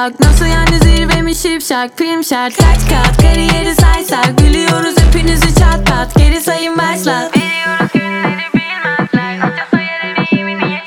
tak 0.00 0.20
Nasıl 0.20 0.46
yani 0.46 0.78
zirve 0.78 1.22
mi 1.22 1.34
şipşak 1.34 1.98
film 1.98 2.24
şart 2.24 2.56
Kaç 2.56 2.78
kat 2.90 3.22
kariyeri 3.22 3.74
saysak 3.74 4.38
Gülüyoruz 4.38 4.94
hepinizi 4.98 5.54
çat 5.54 5.86
pat 5.86 6.14
Geri 6.14 6.40
sayın 6.40 6.78
başlat 6.78 7.34
Biliyoruz 7.34 7.92
günleri 7.94 8.46
bilmezler 8.54 9.38
Hoca 9.38 9.66
sayar 9.70 10.00
emeğimi 10.04 10.58
niye 10.58 10.82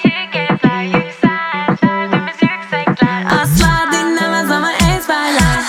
Yüksel 0.83 1.77
derdimiz 1.83 2.35
yüksekler. 2.41 3.25
Asla 3.41 3.91
dinlemez 3.91 4.51
ama 4.51 4.71
ezberler. 4.73 5.63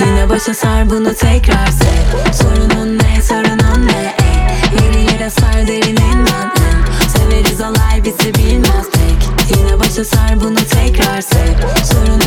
Yine 0.00 0.28
başa 0.28 0.54
sar 0.54 0.90
bunu 0.90 1.14
tekrar 1.14 1.66
sev 1.66 2.32
Sorunun 2.32 2.98
ne 2.98 3.22
sorunun 3.22 3.86
ne? 3.86 4.14
Ey 4.18 4.80
Verilir 4.80 5.26
asar 5.26 5.66
derininden 5.66 6.50
en 6.70 7.08
Severiz 7.08 7.60
olay 7.60 8.04
bizi 8.04 8.34
bilmez 8.34 8.90
pek 8.92 9.56
Yine 9.58 9.80
başa 9.80 10.04
sar 10.04 10.40
bunu 10.40 10.54
tekrar 10.54 11.20
sev 11.20 11.84
Sorunun 11.84 12.17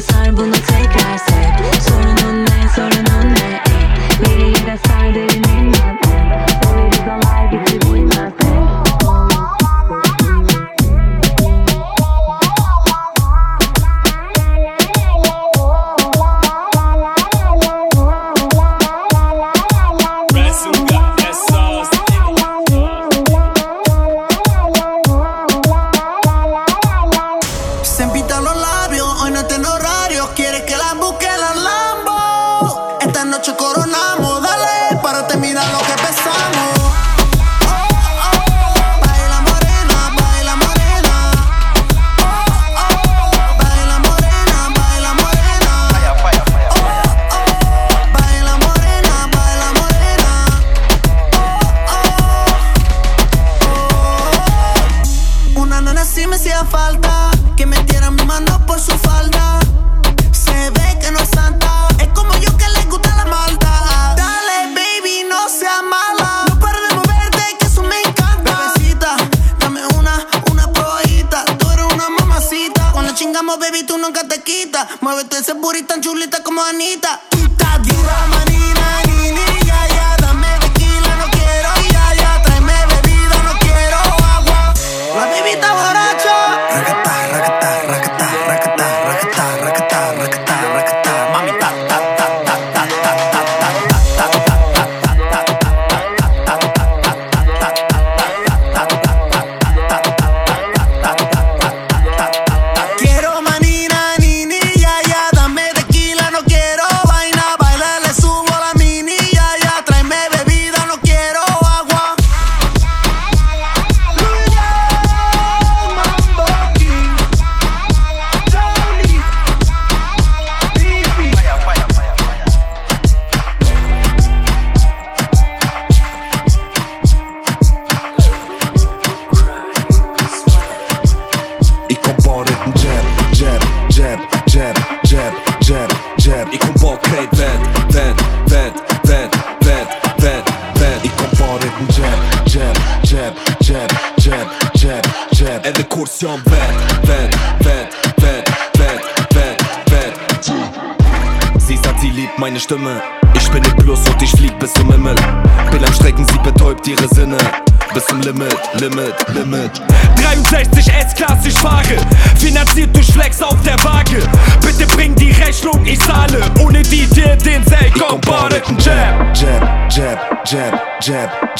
sefer 0.00 0.36
bunu 0.36 0.52
tek 0.52 0.83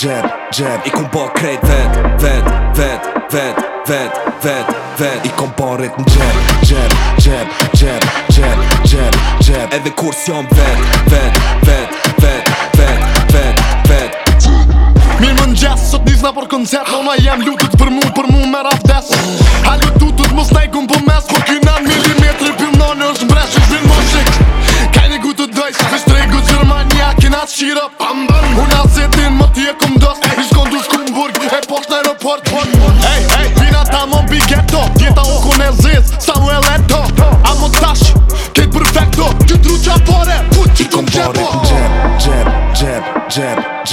gjep, 0.04 0.24
gjep 0.52 0.86
I 0.86 0.90
kum 0.90 1.08
po 1.10 1.28
krejt 1.34 1.62
vet, 1.62 1.96
vet, 2.22 2.44
vet, 2.76 3.00
vet, 3.32 3.56
vet, 3.88 4.12
vet, 4.44 4.66
vet. 4.98 5.26
I 5.26 5.28
kom 5.38 5.52
po 5.56 5.74
rrit 5.78 5.96
në 5.98 6.04
gjep, 6.12 6.36
gjep, 6.68 6.96
gjep, 7.24 7.48
gjep, 7.80 8.04
gjep, 8.36 8.64
gjep, 8.84 9.18
gjep 9.48 9.78
Edhe 9.78 9.94
kur 9.96 10.12
s'jom 10.24 10.48
vet, 10.52 10.84
vet, 11.12 11.40
vet 11.63 11.63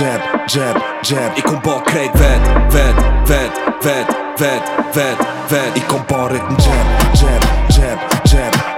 Gjep, 0.01 0.21
gjep, 0.47 0.77
gjep 1.03 1.37
I 1.37 1.41
kom 1.41 1.59
bo 1.63 1.81
krejt 1.85 2.15
vet, 2.19 2.41
vet, 2.73 2.95
vet, 3.27 3.53
vet, 3.83 4.07
vet, 4.39 4.71
vet, 4.95 5.17
vet 5.51 5.77
I 5.77 5.85
kom 5.85 6.01
bo 6.09 6.25
rrit 6.25 6.49
në 6.49 6.57
gjep, 6.65 7.07
gjep, 7.21 7.49
gjep, 7.77 8.21
gjep 8.33 8.70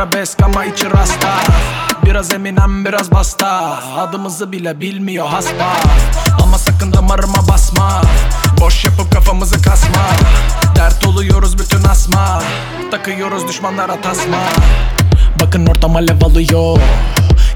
arabesk 0.00 0.42
ama 0.42 0.64
içi 0.64 0.90
rasta. 0.90 1.28
Biraz 2.04 2.32
eminem 2.32 2.84
biraz 2.84 3.12
basta. 3.12 3.78
Adımızı 3.98 4.52
bile 4.52 4.80
bilmiyor 4.80 5.26
hasba 5.26 5.76
Ama 6.42 6.58
sakın 6.58 6.92
damarıma 6.92 7.48
basma. 7.48 8.02
Boş 8.60 8.84
yapıp 8.84 9.12
kafamızı 9.12 9.62
kasma. 9.62 10.06
Dert 10.76 11.06
oluyoruz 11.06 11.58
bütün 11.58 11.84
asma. 11.84 12.42
Takıyoruz 12.90 13.48
düşmanlara 13.48 14.00
tasma. 14.00 14.38
Bakın 15.40 15.66
ortam 15.66 15.96
alev 15.96 16.22
alıyor. 16.22 16.78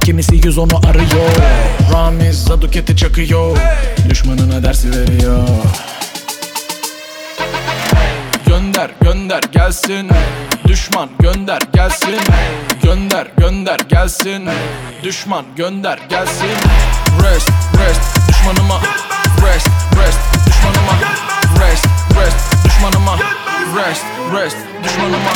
Kimisi 0.04 0.40
110'u 0.40 0.88
arıyor. 0.88 1.30
Ramiz 1.92 2.44
Zaduket'i 2.44 2.96
çakıyor. 2.96 3.56
Düşmanına 4.08 4.62
dersi 4.62 4.90
veriyor 4.90 5.48
Gönder 9.24 9.42
gelsin. 9.52 10.10
Düşman 10.68 11.08
gönder 11.18 11.62
gelsin. 11.72 12.18
Gönder 12.82 13.26
gönder 13.36 13.78
gelsin. 13.88 14.48
Düşman 15.02 15.44
gönder 15.56 15.98
gelsin. 16.08 16.48
Rest 17.22 17.50
rest 17.78 18.28
düşmanıma. 18.28 18.80
Rest 19.46 19.68
rest 19.96 20.18
düşmanıma. 20.46 20.92
Rest 21.60 21.86
rest 22.20 22.64
düşmanıma. 22.64 23.18
Rest 23.76 24.04
rest 24.34 24.56
düşmanıma 24.84 25.30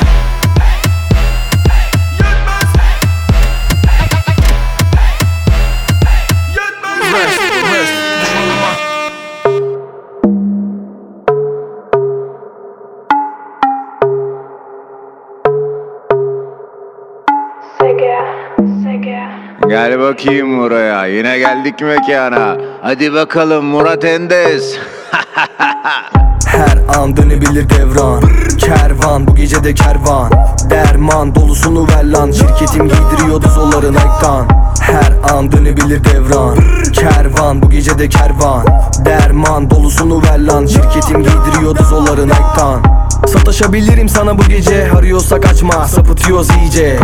Gel 19.78 20.00
bakayım 20.00 20.58
buraya. 20.58 21.06
Yine 21.06 21.38
geldik 21.38 21.80
mekana. 21.80 22.56
Hadi 22.82 23.12
bakalım 23.12 23.64
Murat 23.64 24.04
Endes. 24.04 24.76
Her 26.46 26.98
an 26.98 27.16
dönebilir 27.16 27.70
devran. 27.70 28.22
Kervan 28.58 29.26
bu 29.26 29.34
gece 29.34 29.64
de 29.64 29.74
kervan. 29.74 30.30
Derman 30.70 31.34
dolusunu 31.34 31.86
ver 31.88 32.04
lan. 32.04 32.30
Şirketim 32.30 32.88
giydiriyordu 32.88 33.48
zolları 33.48 33.92
Nike'dan. 33.92 34.48
Her 34.80 35.34
an 35.34 35.52
dönebilir 35.52 36.04
devran. 36.04 36.58
Kervan 36.92 37.62
bu 37.62 37.70
gece 37.70 37.98
de 37.98 38.08
kervan. 38.08 38.66
Derman 39.04 39.70
dolusunu 39.70 40.22
ver 40.22 40.38
lan. 40.38 40.66
Şirketim 40.66 41.22
giydiriyordu 41.22 41.84
zolları 41.84 42.28
Nike'dan 42.28 43.07
Sataşabilirim 43.32 44.08
sana 44.08 44.38
bu 44.38 44.42
gece. 44.42 44.90
Arıyorsa 44.98 45.40
kaçma 45.40 45.88
sapıtıyoruz 45.88 46.48
iyice. 46.62 46.98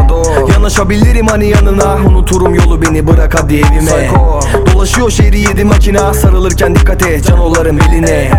Yanaşabilirim 0.52 1.26
hani 1.26 1.48
yanına. 1.48 1.96
Unuturum 2.08 2.54
yolu 2.54 2.82
beni 2.82 3.06
bırak 3.06 3.42
hadi 3.42 3.54
evime. 3.54 4.10
Dolaşıyor 4.74 5.10
şehri 5.10 5.40
yedi 5.40 5.64
makina 5.64 6.14
Sarılırken 6.14 6.74
dikkat 6.74 7.06
et 7.06 7.26
canoların 7.26 7.78
beline 7.80 8.30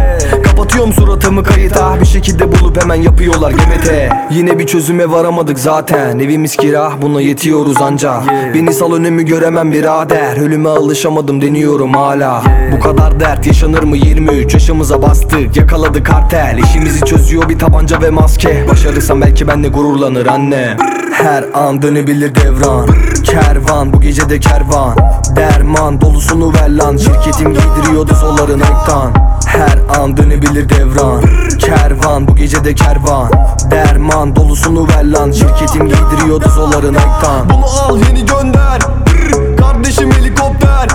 Kapatıyorum 0.43 0.93
suratımı 0.93 1.43
kayıta. 1.43 1.99
Bir 2.01 2.05
şekilde 2.05 2.51
bulup 2.51 2.81
hemen 2.81 2.95
yapıyorlar 2.95 3.51
GBT 3.51 3.91
Yine 4.31 4.59
bir 4.59 4.67
çözüme 4.67 5.11
varamadık 5.11 5.59
zaten. 5.59 6.19
Evimiz 6.19 6.55
kira 6.55 6.91
buna 7.01 7.21
yetiyoruz 7.21 7.81
anca 7.81 8.23
Beni 8.53 8.73
sal 8.73 8.93
önümü 8.93 9.23
göremem 9.23 9.71
birader. 9.71 10.37
Ölüme 10.37 10.69
alışamadım 10.69 11.41
deniyorum 11.41 11.93
hala. 11.93 12.43
Bu 12.71 12.79
kadar 12.79 13.19
dert 13.19 13.47
yaşanır 13.47 13.83
mı? 13.83 13.97
23 13.97 14.53
yaşımıza 14.53 15.01
bastık. 15.01 15.57
Yakaladık 15.57 16.05
kartel 16.05 16.57
işimizi 16.63 17.05
çözüyor 17.05 17.49
bir 17.49 17.59
tabanca 17.75 18.01
ve 18.01 18.09
maske. 18.09 18.65
Başarırsam 18.69 19.21
belki 19.21 19.47
benle 19.47 19.67
gururlanır 19.67 20.25
anne. 20.25 20.77
Her 21.11 21.43
an 21.53 21.81
dönebilir 21.81 22.35
devran. 22.35 22.87
Kervan 23.23 23.93
bu 23.93 24.01
gece 24.01 24.29
de 24.29 24.39
kervan. 24.39 24.95
Derman 25.35 26.01
dolusunu 26.01 26.53
ver 26.53 26.69
lan. 26.69 26.97
Şirketim 26.97 27.53
giydiriyordu 27.53 28.15
zolları 28.15 28.57
Nike'dan 28.57 29.13
her 29.47 29.99
an 29.99 30.17
dönebilir 30.17 30.69
devran. 30.69 31.23
Kervan 31.59 32.27
bu 32.27 32.35
gece 32.35 32.63
de 32.63 32.75
kervan. 32.75 33.31
Derman 33.71 34.35
dolusunu 34.35 34.87
ver 34.87 35.11
lan. 35.11 35.31
Şirketim 35.31 35.89
giydiriyordu 35.89 36.49
zolları 36.49 36.93
Nike'dan 36.93 37.49
Bunu 37.49 37.65
al 37.65 37.97
yeni 37.97 38.25
gönder. 38.25 38.79
Kardeşim 39.59 40.11
helikopter 40.11 40.87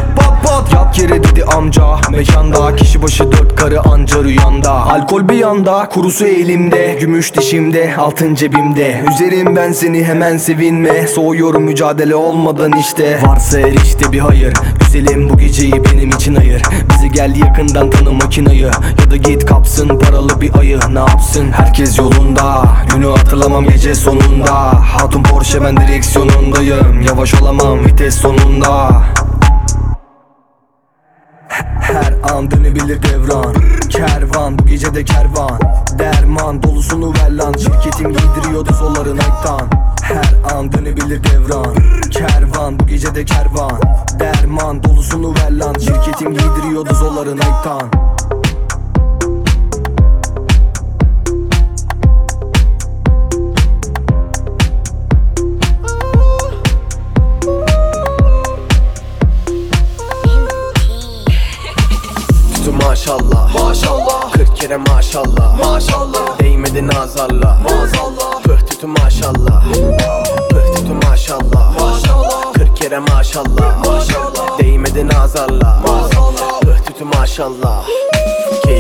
Yat 0.73 0.99
yere 0.99 1.25
dedi 1.25 1.45
amca. 1.45 1.83
Mekanda 2.11 2.77
kişi 2.77 3.03
başı 3.03 3.33
dört 3.33 3.57
karı 3.57 3.81
anca 3.81 4.25
rüyanda 4.25 4.71
Alkol 4.71 5.29
bir 5.29 5.35
yanda 5.35 5.89
Kurusu 5.89 6.27
elimde. 6.27 6.97
Gümüş 7.01 7.35
dişimde 7.35 7.95
Altın 7.99 8.35
cebimde. 8.35 9.05
Üzerim 9.11 9.57
ben 9.57 9.73
seni 9.73 10.05
hemen 10.05 10.37
sevinme. 10.37 11.07
Soğuyorum 11.07 11.63
mücadele 11.63 12.15
olmadan 12.15 12.73
işte. 12.81 13.19
Varsa 13.27 13.59
her 13.59 13.73
işte 13.73 14.13
bir 14.13 14.19
hayır. 14.19 14.53
Güzelim 14.81 15.31
bu 15.31 15.39
geceyi 15.39 15.85
benim 15.85 16.11
için 16.11 16.35
ayır. 16.35 16.63
Bizi 16.91 17.11
gel 17.13 17.37
yakından 17.37 17.91
tanı 17.91 18.13
makinayı. 18.13 18.71
Ya 19.05 19.11
da 19.11 19.17
git 19.17 19.47
kapsın 19.47 19.99
paralı 19.99 20.41
bir 20.41 20.59
ayı. 20.59 20.79
Ne 20.93 20.99
yapsın? 20.99 21.53
Herkes 21.53 21.99
yolunda. 21.99 22.69
Günü 22.95 23.07
hatırlamam 23.07 23.65
gece 23.69 23.95
sonunda. 23.95 24.55
Hatun 24.97 25.23
Porsche 25.23 25.63
ben 25.63 25.77
direksiyonundayım. 25.77 27.03
Yavaş 27.09 27.43
olamam 27.43 27.85
vites 27.85 28.15
sonunda 28.15 28.91
an 32.23 32.51
dönebilir 32.51 33.03
devran. 33.03 33.55
Kervan 33.89 34.59
bu 34.59 34.67
gece 34.67 34.95
de 34.95 35.05
kervan. 35.05 35.61
Derman 35.99 36.63
dolusunu 36.63 37.15
ver 37.15 37.31
lan. 37.31 37.53
Şirketim 37.53 38.13
giydiriyordu 38.13 38.75
zolları 38.75 39.17
Nike'dan 39.17 39.71
Her 40.03 40.55
an 40.55 40.73
dönebilir 40.73 41.25
devran. 41.25 41.75
Kervan 42.11 42.79
bu 42.79 42.87
gece 42.87 43.15
de 43.15 43.25
kervan. 43.25 43.81
Derman 44.21 44.83
dolusunu 44.83 45.35
ver 45.35 45.59
lan. 45.59 45.75
Şirketim 45.75 46.35
giydiriyordu 46.35 46.95
zolları 46.95 47.37
Nike'dan 47.37 47.91
kere 64.61 64.77
maşallah. 64.77 65.59
Maşallah. 65.59 66.39
Değmedi 66.41 66.87
nazarla. 66.87 67.59
Maazallah 67.63 68.43
Pıh 68.43 68.59
tütü 68.59 68.87
maşallah. 68.87 69.65
Pıh 70.51 70.77
tütü 70.77 70.93
maşallah. 71.07 71.81
Maşallah. 71.81 72.53
40 72.53 72.77
kere 72.77 72.99
maşallah. 72.99 73.87
Maşallah. 73.87 74.59
Değmedi 74.59 75.09
nazarla. 75.09 75.83
Maazallah 75.87 76.61
Pıh 76.61 76.79
tütü 76.87 77.05
maşallah 77.05 77.85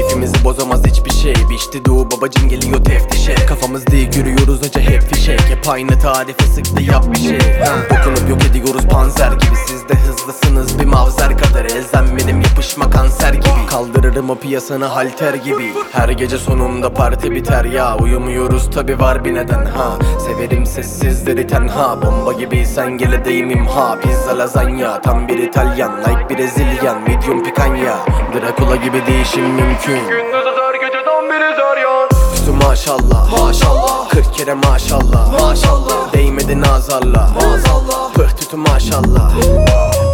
Keyfimizi 0.00 0.44
bozamaz 0.44 0.86
hiçbir 0.86 1.10
şey. 1.10 1.34
Biçti 1.50 1.84
doğu 1.84 2.10
babacım 2.10 2.48
geliyor 2.48 2.84
teftişe. 2.84 3.34
Kafamız 3.34 3.86
değil 3.86 4.16
yürüyoruz 4.16 4.58
hoca 4.58 4.80
hep 4.80 5.02
fişek. 5.02 5.40
Hep 5.40 5.68
aynı 5.68 5.98
tarife 5.98 6.46
sıktı 6.46 6.82
yap 6.82 7.04
bir 7.14 7.18
şey. 7.18 7.38
Ha. 7.38 7.76
Dokunup 7.90 8.30
yok 8.30 8.38
ediyoruz 8.50 8.86
panzer 8.90 9.32
gibi. 9.32 9.56
Siz 9.66 9.88
de 9.88 9.94
hızlısınız 9.94 10.78
bir 10.78 10.84
mavzer 10.84 11.38
kadar. 11.38 11.64
Elzem 11.64 12.06
benim 12.16 12.40
yapışma 12.40 12.90
kanser 12.90 13.32
gibi. 13.34 13.66
Kaldırırım 13.70 14.30
o 14.30 14.34
piyasanı 14.34 14.84
halter 14.84 15.34
gibi. 15.34 15.72
Her 15.92 16.08
gece 16.08 16.38
sonunda 16.38 16.94
parti 16.94 17.30
biter 17.30 17.64
ya. 17.64 17.96
Uyumuyoruz 17.96 18.70
tabi 18.70 19.00
var 19.00 19.24
bir 19.24 19.34
neden 19.34 19.64
ha. 19.66 19.98
Severim 20.26 20.66
sessizleri 20.66 21.46
tenha. 21.46 22.02
Bomba 22.02 22.32
gibi 22.32 22.66
sen 22.66 22.98
gele 22.98 23.24
deyim 23.24 23.50
imha 23.50 24.00
Pizza 24.00 24.38
lazanya. 24.38 25.00
Tam 25.00 25.28
bir 25.28 25.38
İtalyan 25.38 25.92
Like 25.98 26.36
Brezilyan. 26.36 27.02
Medium 27.02 27.42
pikanya 27.42 27.96
Dracula 28.34 28.76
gibi 28.76 29.06
değişim 29.06 29.44
mümkün 29.44 29.89
Gündüzü 29.94 30.50
zor 30.56 30.74
geceden 30.74 31.24
biri 31.30 31.56
zor 31.56 31.76
yan 31.76 32.08
Üstü 32.34 32.50
maşallah 32.50 33.38
Maşallah. 33.38 34.08
40 34.08 34.34
kere 34.34 34.54
maşallah. 34.54 35.40
Maşallah. 35.40 36.12
Değmedi 36.12 36.60
nazarla. 36.60 37.30
Maazallah 37.34 38.12
Pıh 38.14 38.28
tütü 38.28 38.56
maşallah. 38.56 39.30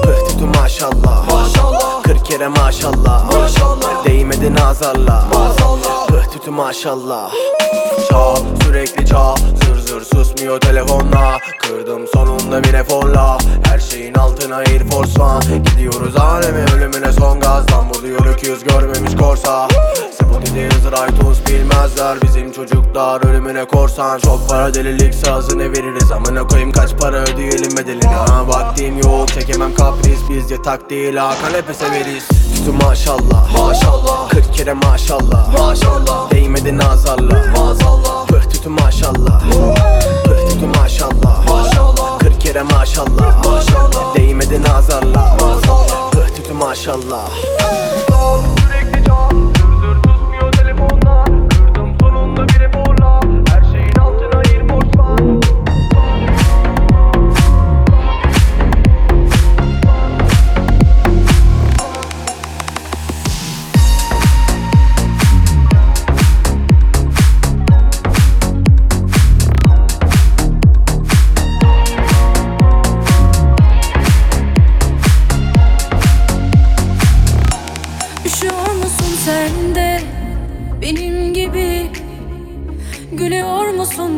Pıh 0.02 0.28
tütü 0.28 0.46
maşallah. 0.60 1.32
Maşallah. 1.32 2.02
40 2.02 2.24
kere 2.26 2.48
maşallah. 2.48 3.32
Maşallah. 3.32 4.04
Değmedi 4.04 4.54
nazarla. 4.54 5.24
Maazallah 5.34 6.06
Pıh 6.06 6.32
tütü 6.32 6.50
maşallah. 6.50 7.30
Çal 8.10 8.36
sürekli 8.64 9.06
çal 9.06 9.36
zır 9.86 10.04
susmuyor 10.04 10.60
telefonla. 10.60 11.38
Kırdım 11.58 12.06
sonunda 12.14 12.64
bir 12.64 12.74
eforla. 12.74 13.38
Her 13.62 13.78
şeyin 13.78 14.14
altına 14.14 14.56
Air 14.56 14.90
Force 14.90 15.22
One. 15.22 15.58
Gidiyoruz 15.58 16.16
aleme 16.16 16.64
ölümüne 16.76 17.12
son 17.12 17.40
gaz. 17.40 17.72
Lan 17.72 17.86
diyor 18.02 18.26
öküz 18.26 18.64
görmemiş 18.64 19.16
korsa. 19.16 19.68
Spotify 20.12 20.66
iTunes 21.08 21.38
bilmezler. 21.48 22.22
Bizim 22.22 22.52
çocuklar 22.52 23.26
ölümüne 23.28 23.64
korsan. 23.64 24.18
Çok 24.18 24.48
para 24.48 24.74
delilik 24.74 25.14
sazını 25.14 25.72
veririz? 25.72 26.12
Amına 26.12 26.46
koyayım 26.46 26.72
kaç 26.72 26.90
para 27.00 27.16
ödeyelim 27.16 27.76
bedelini? 27.76 28.06
Ha 28.06 28.48
vaktim 28.48 28.98
yok 28.98 29.28
çekemem 29.28 29.74
kapris. 29.74 30.18
Biz 30.30 30.50
yatak 30.50 30.90
değil 30.90 31.16
ha 31.16 31.34
kanepe 31.42 31.74
severiz. 31.74 32.28
Üstü 32.54 32.72
maşallah. 32.72 33.58
Maşallah. 33.58 34.28
40 34.28 34.54
kere 34.54 34.72
maşallah. 34.72 35.58
Maşallah. 35.58 36.30
Değmedi 36.30 36.78
nazarla. 36.78 37.44
Maazallah 37.56 38.35
Tütü 38.66 38.82
maşallah. 38.82 39.42
Pıh 40.24 40.50
tütü 40.50 40.66
maşallah. 40.66 41.48
Maşallah 41.48 42.18
40 42.18 42.40
kere 42.40 42.62
maşallah. 42.62 43.44
Maşallah 43.44 44.16
Değmedi 44.16 44.62
nazarla 44.62 45.36
Maazallah 45.40 46.10
Pıh 46.10 46.36
tütü 46.36 46.52
maşallah 46.52 47.28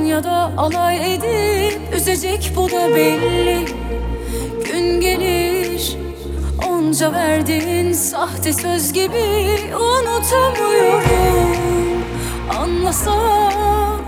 ya 0.08 0.24
da 0.24 0.52
alay 0.56 1.14
edip 1.14 1.80
Üzecek 1.96 2.52
bu 2.56 2.70
da 2.70 2.94
belli. 2.94 3.64
Gün 4.64 5.00
gelir 5.00 5.96
Onca 6.68 7.12
verdiğin 7.12 7.92
sahte 7.92 8.52
söz 8.52 8.92
gibi 8.92 9.48
Unutamıyorum. 9.74 11.58
Anlasam 12.60 14.00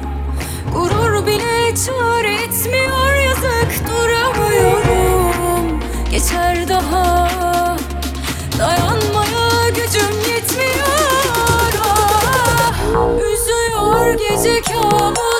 Gurur 0.75 1.27
bile 1.27 1.75
çare 1.87 2.35
etmiyor 2.35 3.15
yazık 3.27 3.89
duramıyorum. 3.89 5.81
Geçer 6.11 6.69
daha 6.69 7.29
Dayanmaya 8.59 9.69
gücüm 9.69 10.33
yetmiyor. 10.35 10.87
Ah, 11.85 12.73
Üzüyor 13.17 14.13
gece 14.13 14.61
kabuslar 14.63 15.40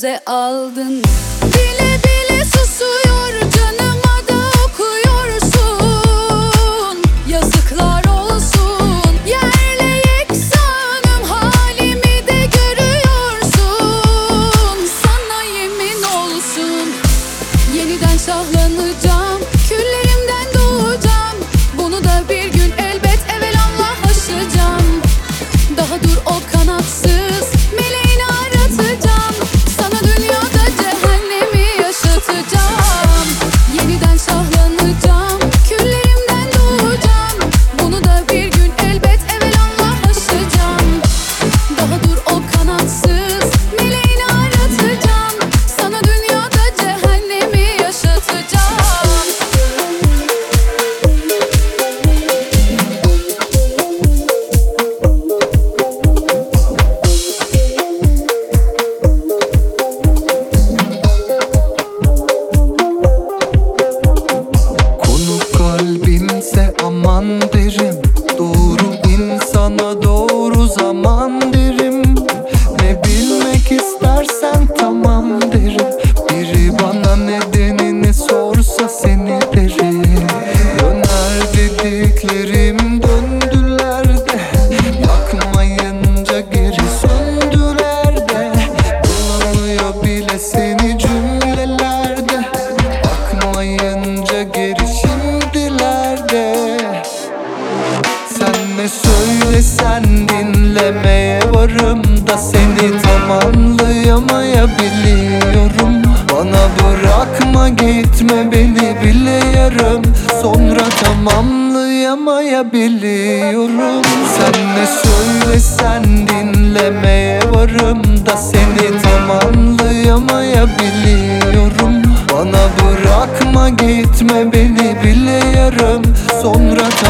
göze 0.00 0.20
aldın. 0.26 1.02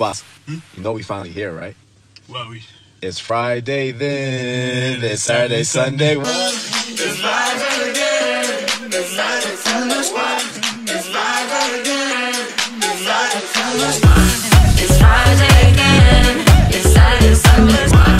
Boss, 0.00 0.22
hmm? 0.46 0.56
you 0.78 0.82
know 0.82 0.92
we 0.92 1.02
finally 1.02 1.28
here, 1.28 1.52
right? 1.52 1.76
Well, 2.26 2.48
we. 2.48 2.62
It's 3.02 3.18
Friday 3.18 3.92
then, 3.92 5.04
it's 5.04 5.20
Saturday, 5.20 5.62
Sunday. 5.62 6.16
It's 6.16 7.20
Friday 7.20 7.90
again, 7.90 8.64
it's 8.86 9.14
Friday, 9.14 9.56
Sunday. 9.56 9.96
It's 9.98 11.06
Friday 11.06 11.80
again, 11.82 12.34
it's 12.80 13.02
Friday, 13.04 13.44
Sunday. 13.52 14.00
It's 14.82 14.98
Friday 14.98 15.70
again, 15.70 16.46
it's 16.70 16.94
Saturday, 16.94 17.34
Sunday. 17.34 18.19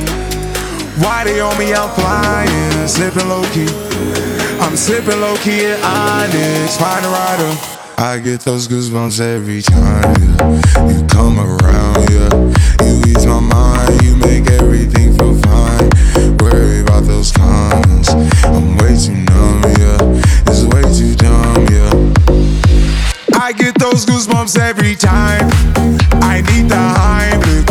Why 1.01 1.23
they 1.23 1.39
on 1.41 1.57
me? 1.57 1.73
I'm 1.73 1.89
flying, 1.95 2.87
slipping 2.87 3.27
low 3.27 3.43
key. 3.53 3.67
I'm 4.61 4.77
slipping 4.77 5.19
low 5.19 5.35
key 5.37 5.65
at 5.65 5.81
Onyx, 5.83 6.77
find 6.77 7.03
a 7.05 7.09
rider. 7.09 7.57
I 7.97 8.19
get 8.19 8.41
those 8.41 8.67
goosebumps 8.67 9.19
every 9.19 9.61
time, 9.61 10.15
yeah. 10.21 10.89
You 10.89 11.05
come 11.07 11.39
around, 11.39 12.09
yeah. 12.09 12.29
You 12.85 13.01
ease 13.09 13.25
my 13.25 13.39
mind, 13.39 14.01
you 14.03 14.15
make 14.15 14.49
everything 14.51 15.17
feel 15.17 15.35
fine. 15.41 15.89
Worry 16.37 16.81
about 16.81 17.05
those 17.05 17.31
comments. 17.31 18.09
I'm 18.45 18.77
way 18.77 18.95
too 18.97 19.17
numb, 19.29 19.63
yeah. 19.81 20.49
It's 20.49 20.63
way 20.65 20.81
too 20.97 21.15
dumb, 21.15 21.65
yeah. 21.73 21.93
I 23.41 23.53
get 23.53 23.73
those 23.79 24.05
goosebumps 24.05 24.57
every 24.59 24.95
time. 24.95 25.49
I 26.21 26.41
need 26.41 26.69
the 26.69 26.75
Heimlich, 26.75 27.70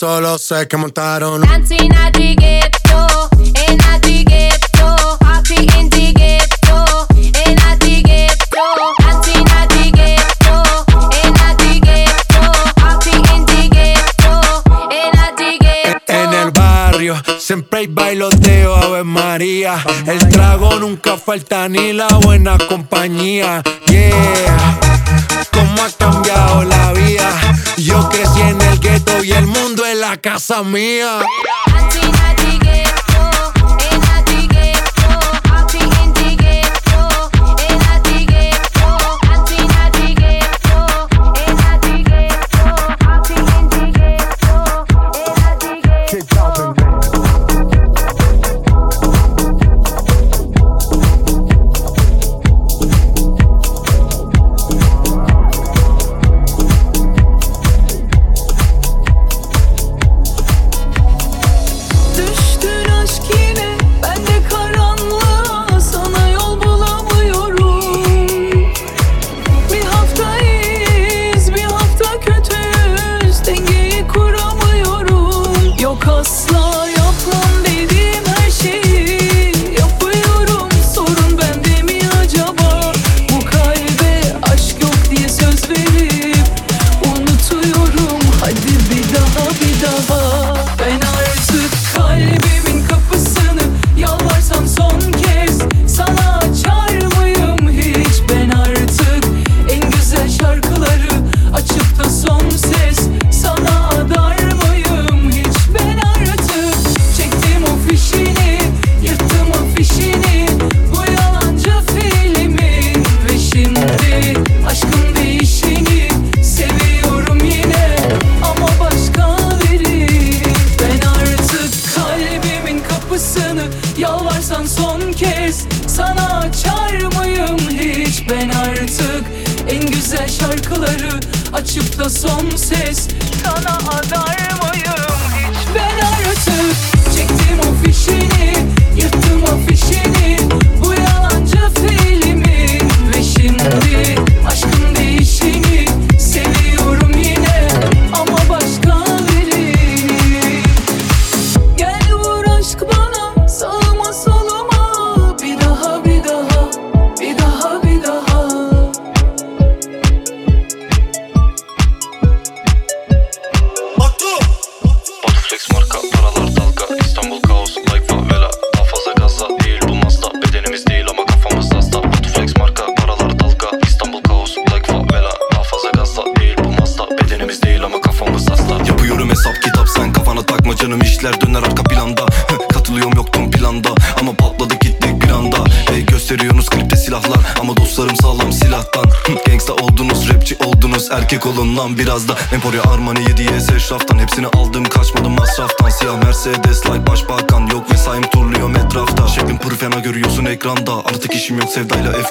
solo 0.00 0.38
sé 0.38 0.66
que 0.66 0.78
montaron. 0.78 1.42
Dancing 1.42 1.92
at 1.94 2.14
the 2.14 2.34
ghetto, 2.34 3.28
in 3.38 3.78
at 3.82 4.00
the 4.00 4.24
ghetto, 4.24 5.18
party 5.18 5.68
in 5.78 5.90
the 5.90 6.14
ghetto, 6.14 7.06
in 7.16 7.58
at 7.60 7.78
the 7.80 8.02
ghetto, 8.02 8.64
dancing 8.98 9.46
at 9.58 9.68
the 9.68 9.90
ghetto, 9.92 10.62
in 11.22 11.36
at 11.36 11.58
the 11.58 11.80
ghetto, 11.80 12.40
party 12.80 13.10
in 13.34 13.44
the 13.44 13.68
ghetto, 13.68 14.62
in 14.90 15.18
at 15.18 15.36
the 15.36 15.58
ghetto. 15.60 16.12
En 16.14 16.32
el 16.32 16.50
barrio 16.50 17.14
siempre 17.38 17.80
hay 17.80 17.86
bailoteo, 17.88 18.76
Ave 18.76 19.04
María. 19.04 19.84
El 20.06 20.26
trago 20.30 20.78
nunca 20.78 21.18
falta 21.18 21.68
ni 21.68 21.92
la 21.92 22.08
buena 22.24 22.56
compañía. 22.56 23.62
Casa 30.40 30.62
mía. 30.62 31.20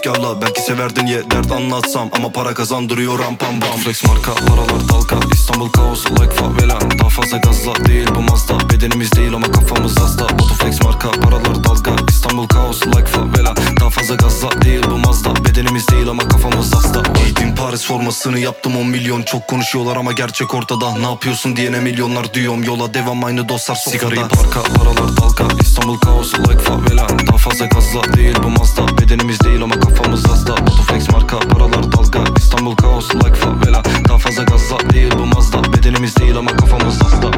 your 0.10 0.18
little 0.18 0.36
baby. 0.36 0.49
Severdin 0.80 1.08
ye 1.08 1.32
dert 1.32 1.52
anlatsam 1.52 2.10
Ama 2.12 2.32
para 2.32 2.54
kazandırıyor 2.54 3.20
ram 3.20 3.36
pam 3.36 3.62
bam. 3.62 3.80
Flex 3.80 4.04
marka 4.04 4.36
paralar 4.36 4.90
dalga 4.90 5.16
İstanbul 5.34 5.70
kaos 5.70 6.06
like 6.12 6.36
favela. 6.36 6.80
Daha 7.00 7.10
fazla 7.10 7.38
gazla 7.38 7.86
değil 7.86 8.08
bu 8.16 8.22
mazda. 8.22 8.70
Bedenimiz 8.70 9.12
değil 9.12 9.34
ama 9.34 9.52
kafamız 9.52 10.00
hasta. 10.00 10.40
Botoflex 10.40 10.82
marka 10.82 11.12
paralar 11.12 11.64
dalga 11.64 11.92
İstanbul 12.10 12.48
kaos 12.48 12.88
like 12.88 13.06
favela. 13.06 13.54
Daha 13.80 13.90
fazla 13.90 14.16
gazla 14.16 14.62
değil 14.62 14.84
bu 14.92 14.98
mazda. 14.98 15.46
Bedenimiz 15.46 15.88
değil 15.88 16.08
ama 16.08 16.28
kafamız 16.28 16.76
hasta. 16.76 17.04
Giydim 17.14 17.56
Paris 17.56 17.86
formasını 17.86 18.40
yaptım 18.40 18.78
10 18.78 18.88
milyon. 18.88 19.22
Çok 19.22 19.48
konuşuyorlar 19.48 19.96
ama 19.98 20.12
gerçek 20.12 20.54
ortada. 20.54 20.96
Ne 20.98 21.06
yapıyorsun 21.06 21.56
diyene 21.56 21.80
milyonlar 21.80 22.34
diyorum. 22.34 22.64
Yola 22.64 22.94
devam 22.94 23.24
aynı 23.24 23.50
dostlar 23.50 23.76
sofrada. 23.76 24.10
Sigarayı 24.10 24.28
parka 24.28 24.64
paralar 24.74 25.18
dalga 25.18 25.44
İstanbul 25.62 25.98
kaos 25.98 26.34
like 26.40 26.60
favela. 26.60 27.08
Daha 27.28 27.38
fazla 27.38 27.66
gazla 27.66 28.14
değil 28.14 28.36
bu 28.44 28.50
mazda. 28.50 28.98
Bedenimiz 28.98 29.40
değil 29.40 29.64
ama 29.64 29.80
kafamız 29.80 30.28
hasta 30.28 30.69
Botoflex 30.70 31.10
marka 31.10 31.40
paralar 31.40 31.92
dalga 31.92 32.24
İstanbul 32.38 32.76
kaos 32.76 33.16
like 33.16 33.36
favela. 33.36 33.84
Daha 34.10 34.18
fazla 34.18 34.44
gazla 34.44 34.90
değil 34.94 35.12
bu 35.20 35.26
mazda. 35.26 35.74
Bedenimiz 35.74 36.16
değil 36.16 36.38
ama 36.38 36.52
kafamız 36.56 37.02
hasta 37.04 37.32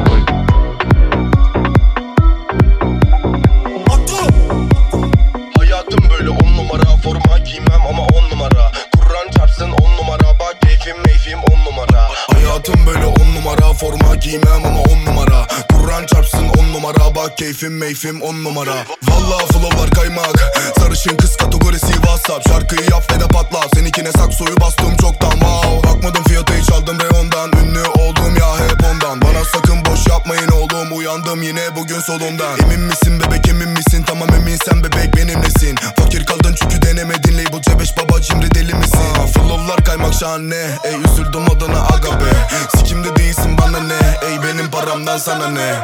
Hayatım 5.58 6.10
böyle 6.10 6.30
on 6.30 6.56
numara. 6.56 6.96
Forma 7.02 7.38
giymem 7.38 7.82
ama 7.90 8.02
on 8.02 8.30
numara. 8.30 8.72
Kur'an 8.96 9.30
çarpsın 9.36 9.70
on 9.70 9.96
numara. 9.96 10.38
Bak 10.40 10.56
keyfim 10.62 10.96
meyfim 11.06 11.38
on 11.38 11.72
numara. 11.72 12.08
Hayatım 12.32 12.86
böyle 12.86 13.06
on 13.06 13.34
numara. 13.34 13.72
Forma 13.72 14.14
giymem 14.14 14.64
ama 14.66 14.80
on 14.80 15.04
numara 15.06 15.46
Kur'an 15.92 16.06
çarpsın 16.06 16.48
on 16.48 16.72
numara. 16.72 17.14
Bak 17.14 17.38
keyfim 17.38 17.78
meyfim 17.78 18.22
on 18.22 18.44
numara. 18.44 18.74
Valla 19.02 19.38
flowlar 19.38 19.90
kaymak. 19.90 20.52
Sarışın 20.78 21.16
kız 21.16 21.36
kategorisi 21.36 21.92
whatsapp. 21.92 22.48
Şarkıyı 22.48 22.90
yap 22.90 23.12
ve 23.12 23.20
de 23.20 23.28
patlat 23.28 23.68
Seninkine 23.74 24.12
saksoyu 24.12 24.60
bastım 24.60 24.96
çoktan. 24.96 25.30
Wow. 25.30 25.88
Bakmadım 25.88 26.24
fiyata 26.24 26.54
hiç 26.54 26.72
aldım 26.72 26.98
reyondan 27.00 27.50
Ünlü 27.52 27.82
oldum 27.82 28.36
ya 28.40 28.56
hep 28.56 28.84
ondan. 28.92 29.22
Bana 29.22 29.44
sakın 29.44 29.84
boş 29.84 30.06
yapmayın 30.06 30.48
oğlum. 30.48 30.98
Uyandım 30.98 31.42
yine 31.42 31.76
bugün 31.76 32.00
solundan. 32.00 32.58
Emin 32.58 32.80
misin 32.80 33.20
bebek 33.20 33.48
emin 33.48 33.68
misin? 33.68 34.04
Tamam 34.06 34.28
eminsen 34.34 34.84
bebek 34.84 35.16
benimlesin 35.16 35.76
Fakir 35.98 36.26
kaldın 36.26 36.54
çünkü 36.62 36.82
denemedin. 36.82 37.38
Label 37.38 37.60
C5 37.60 37.96
baba 37.96 38.20
cimri 38.20 38.54
deli 38.54 38.74
misin? 38.74 38.98
Aa, 39.22 39.26
Flowlar 39.26 39.84
kaymak 39.84 40.14
şahane. 40.14 40.78
Ey 40.84 40.94
üzüldüm 40.94 41.50
adına 41.56 41.80
aga 41.82 42.20
be. 42.20 42.32
Sikimde 42.76 43.16
değilsin 43.16 43.58
bana 43.58 43.80
ne? 43.80 44.18
Ey 44.28 44.42
benim 44.42 44.70
paramdan 44.70 45.18
sana 45.18 45.48
ne 45.48 45.81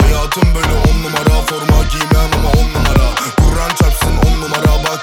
Hayatım 0.00 0.54
böyle 0.54 0.74
on 0.74 1.02
numara 1.02 1.42
forma 1.46 1.82
giymem 1.92 2.33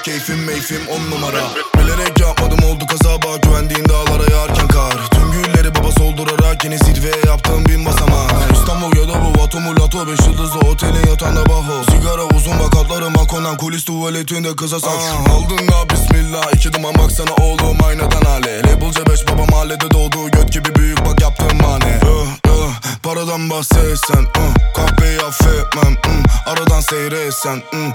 keyfim 0.02 0.88
on 0.88 1.10
numara. 1.10 1.42
Bilerek 1.78 2.20
yapmadım 2.20 2.64
oldu 2.64 2.86
kaza. 2.86 3.22
Bak 3.22 3.42
Güvendiğin 3.42 3.88
dağlara 3.88 4.32
yağarken 4.32 4.68
kar. 4.68 5.10
Tüm 5.10 5.32
gülleri 5.32 5.74
baba 5.74 5.92
soldurarak 5.92 6.64
yeni 6.64 6.78
zirveye 6.78 7.14
yaptığım 7.26 7.66
bin 7.66 7.86
basamak 7.86 8.30
İstanbul 8.52 8.96
ya 8.96 9.08
da 9.08 9.14
bu 9.24 9.42
Vatomulato 9.42 10.06
Beş 10.06 10.26
yıldızlı 10.26 10.58
otelin 10.60 11.06
yatağında 11.10 11.46
baho. 11.46 11.84
Sigara 11.90 12.22
uzun 12.22 12.60
vakatları 12.60 13.10
makonan 13.10 13.56
Kulis 13.56 13.84
tuvaletinde 13.84 14.56
kıza 14.56 14.80
sak 14.80 15.00
Aldın 15.30 15.68
da 15.68 15.90
bismillah 15.90 16.54
iki 16.54 16.72
duman 16.72 16.94
baksana 16.94 17.34
oğlum 17.40 17.84
aynadan 17.84 18.22
hale. 18.22 18.58
Labelce 18.58 19.06
beş 19.06 19.28
baba 19.28 19.44
mahallede 19.44 19.90
doğdu 19.90 20.30
Göt 20.30 20.52
gibi 20.52 20.74
büyük 20.74 21.06
bak 21.06 21.20
yaptığım 21.20 21.60
mane 21.62 22.00
uh, 22.02 22.52
uh, 22.52 22.72
Paradan 23.02 23.50
bahsetsen 23.50 24.22
uh, 24.22 24.74
Kahveyi 24.76 25.20
affetmem 25.20 25.92
mm, 25.92 26.22
Aradan 26.46 26.80
seyretsen 26.80 27.62
mm, 27.72 27.92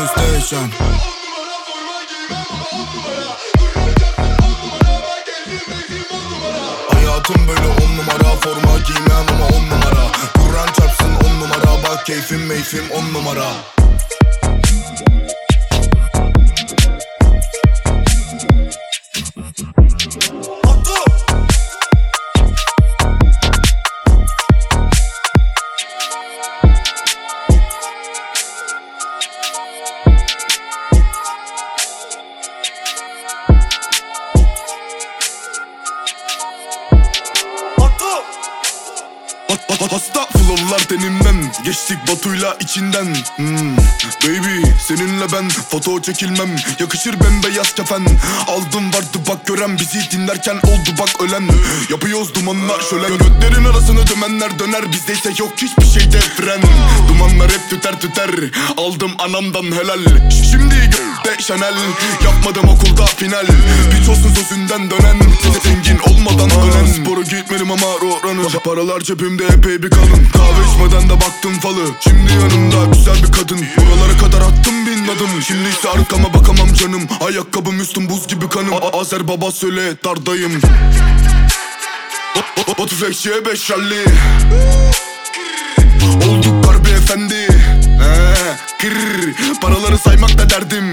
Manzara 0.00 0.26
müsteşem 0.26 0.70
Hayatım 6.92 7.48
böyle 7.48 7.68
on 7.68 7.96
numara 7.96 8.36
Forma 8.40 8.78
giymem 8.78 9.26
ama 9.34 9.46
on 9.46 9.64
numara. 9.66 10.12
Kur'an 10.34 10.66
çarpsın 10.66 11.14
on 11.24 11.40
numara 11.40 11.82
Bak 11.82 12.06
keyfim 12.06 12.46
meyfim 12.46 12.90
on 12.90 13.14
numara 13.14 13.46
flowlar 40.50 40.78
tenimden 40.78 41.52
Geçtik 41.64 41.98
Batu'yla 42.08 42.56
içinden. 42.60 43.04
Hmm. 43.36 43.76
Baby 44.22 44.70
seninle 44.88 45.32
ben 45.32 45.48
foto 45.48 46.02
çekilmem. 46.02 46.56
Yakışır 46.80 47.14
bembeyaz 47.20 47.74
kefen. 47.74 48.02
Aldım 48.48 48.92
vardı 48.92 49.18
bak 49.28 49.46
gören 49.46 49.78
bizi 49.78 50.10
dinlerken 50.10 50.56
oldu 50.56 50.90
bak 50.98 51.20
ölen. 51.20 51.48
Yapıyoruz 51.90 52.34
dumanlar 52.34 52.80
şölen. 52.90 53.18
Götlerin 53.18 53.64
arasını 53.64 54.06
dümenler 54.06 54.58
döner 54.58 54.92
Bizdeyse 54.92 55.32
yok 55.38 55.52
hiçbir 55.56 56.00
şeyde 56.00 56.20
fren 56.20 56.60
Dumanlar 57.08 57.50
hep 57.50 57.70
tüter 57.70 58.00
tüter 58.00 58.30
Aldım 58.76 59.12
anamdan 59.18 59.64
helal. 59.64 60.30
Şimdi 60.50 60.74
de 61.24 61.42
Chanel 61.42 61.74
Yapmadım 62.24 62.68
okulda 62.68 63.06
final. 63.06 63.46
Piç 63.90 64.08
olsun 64.08 64.34
sözünden 64.34 64.90
dönen 64.90 65.20
Zengin 65.62 65.98
olmadan 65.98 66.50
ölen. 66.50 66.86
Spora 66.86 67.20
gitmedim 67.20 67.70
ama 67.70 67.86
roranı 67.86 68.48
Paralar 68.64 69.00
cebimde 69.00 69.44
epey 69.44 69.82
bir 69.82 69.90
kalın 69.90 70.39
Kahve 70.40 70.66
içmeden 70.72 71.08
de 71.08 71.12
baktım 71.20 71.60
falı. 71.60 71.84
Şimdi 72.00 72.32
yanımda 72.32 72.84
güzel 72.96 73.14
bir 73.16 73.32
kadın. 73.32 73.58
Buralara 73.76 74.18
kadar 74.18 74.40
attım 74.40 74.86
bin 74.86 75.04
adım 75.04 75.42
Şimdi 75.46 75.68
ise 75.68 75.88
arkama 75.90 76.34
bakamam 76.34 76.74
canım. 76.74 77.02
Ayakkabım 77.26 77.80
üstüm 77.80 78.08
buz 78.10 78.28
gibi 78.28 78.48
kanım. 78.48 78.74
A- 78.74 78.98
Azer 79.00 79.28
baba 79.28 79.52
söyle 79.52 79.80
dardayım 80.04 80.60
Batu 82.78 82.96
Flex'e 82.96 83.44
beş 83.46 83.70
rally 83.70 84.04
Olduk 86.28 86.64
garbi 86.64 86.90
efendi. 86.90 87.34
He, 88.02 88.34
kır, 88.80 88.90
Paraları 89.60 89.98
saymak 89.98 90.38
da 90.38 90.50
derdim 90.50 90.90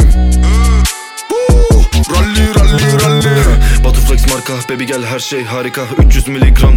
Rally 2.22 2.54
rally 2.56 2.94
rally. 3.04 3.84
Batu 3.84 4.02
Flex 4.02 4.28
marka 4.34 4.54
baby 4.70 4.84
gel 4.84 5.06
her 5.06 5.20
şey 5.20 5.44
harika. 5.46 5.82
300 6.08 6.28
miligram 6.28 6.74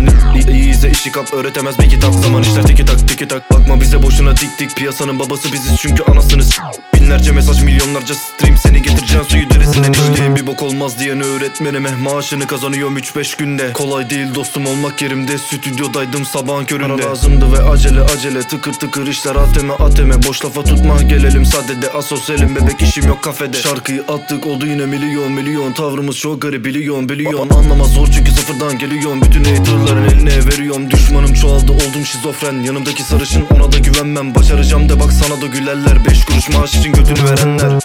iyi 0.51 0.71
izle 0.71 0.91
işi 0.91 1.13
kap 1.13 1.35
öğretemez 1.35 1.79
bir 1.79 1.91
kitap. 1.91 2.15
Zaman 2.15 2.43
işler 2.43 2.63
tiki 2.67 2.85
tak 2.85 3.09
tiki 3.09 3.29
tak. 3.29 3.51
Bakma 3.51 3.81
bize 3.81 4.03
boşuna 4.03 4.37
dik 4.37 4.59
dik. 4.59 4.77
Piyasanın 4.77 5.19
babası 5.19 5.53
biziz 5.53 5.77
çünkü 5.79 6.03
anasını 6.03 6.45
s- 6.45 6.63
Binlerce 7.11 7.33
mesaj 7.33 7.63
milyonlarca 7.63 8.15
stream. 8.15 8.57
Seni 8.57 8.83
getireceğim 8.83 9.25
suyu 9.25 9.51
derisinden 9.51 9.93
içtiğim 9.93 10.37
Bir 10.37 10.47
bok 10.47 10.63
olmaz 10.63 10.99
diyen 10.99 11.21
öğretmenime 11.21 11.91
Maaşını 11.95 12.47
kazanıyorum 12.47 12.99
3-5 12.99 13.39
günde. 13.39 13.73
Kolay 13.73 14.11
değil 14.11 14.35
dostum 14.35 14.67
olmak 14.67 15.03
yerimde. 15.03 15.39
Stüdyodaydım 15.39 16.25
sabahın 16.25 16.65
köründe. 16.65 17.03
Para 17.03 17.11
lazımdı 17.11 17.53
ve 17.53 17.63
acele 17.63 18.01
acele. 18.01 18.43
Tıkır 18.43 18.73
tıkır 18.73 19.07
işler 19.07 19.37
ateme 19.37 19.73
ateme. 19.73 20.23
Boş 20.29 20.45
lafa 20.45 20.65
tutma 20.65 21.03
gelelim 21.03 21.45
sadede. 21.45 21.93
Asosyalim 21.93 22.57
bebek 22.57 22.83
işim 22.83 23.09
yok 23.09 23.23
kafede. 23.23 23.57
Şarkıyı 23.57 24.03
attık 24.09 24.47
oldu 24.47 24.67
yine 24.67 24.87
milyon 24.87 25.33
milyon. 25.33 25.73
Tavrımız 25.73 26.17
çok 26.17 26.43
garip 26.43 26.65
biliyorum 26.65 27.09
biliyorum 27.09 27.49
Anlamaz 27.57 27.93
zor 27.93 28.07
çünkü 28.07 28.31
sıfırdan 28.31 28.79
geliyorum. 28.79 29.23
Bütün 29.23 29.45
haterların 29.45 30.05
eline 30.05 30.47
veriyorum. 30.47 30.91
Düşmanım 30.91 31.35
çoğaldı 31.35 31.73
oldum 31.73 32.07
şizofren. 32.07 32.63
Yanımdaki 32.63 33.03
sarışın 33.03 33.47
ona 33.55 33.73
da 33.73 33.79
güvenmem. 33.79 34.35
Başaracağım 34.35 34.89
de 34.89 35.01
bak 35.01 35.13
sana 35.13 35.41
da 35.41 35.47
gülerler. 35.47 36.05
Beş 36.09 36.25
kuruş 36.25 36.49
maaş 36.49 36.75
için 36.75 36.93
götünü 37.01 37.31
verenler. 37.31 37.83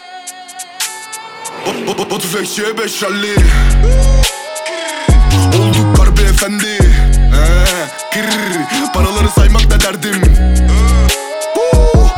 Flex'e 2.36 2.78
beş 2.78 3.04
rally 3.04 3.36
Olduk 5.60 5.98
garbi 5.98 6.22
efendi. 6.22 6.80
He, 7.16 7.66
kır, 8.14 8.94
Paraları 8.94 9.30
saymak 9.30 9.72
da 9.72 9.80
derdim? 9.80 10.22
Huu, 11.56 12.10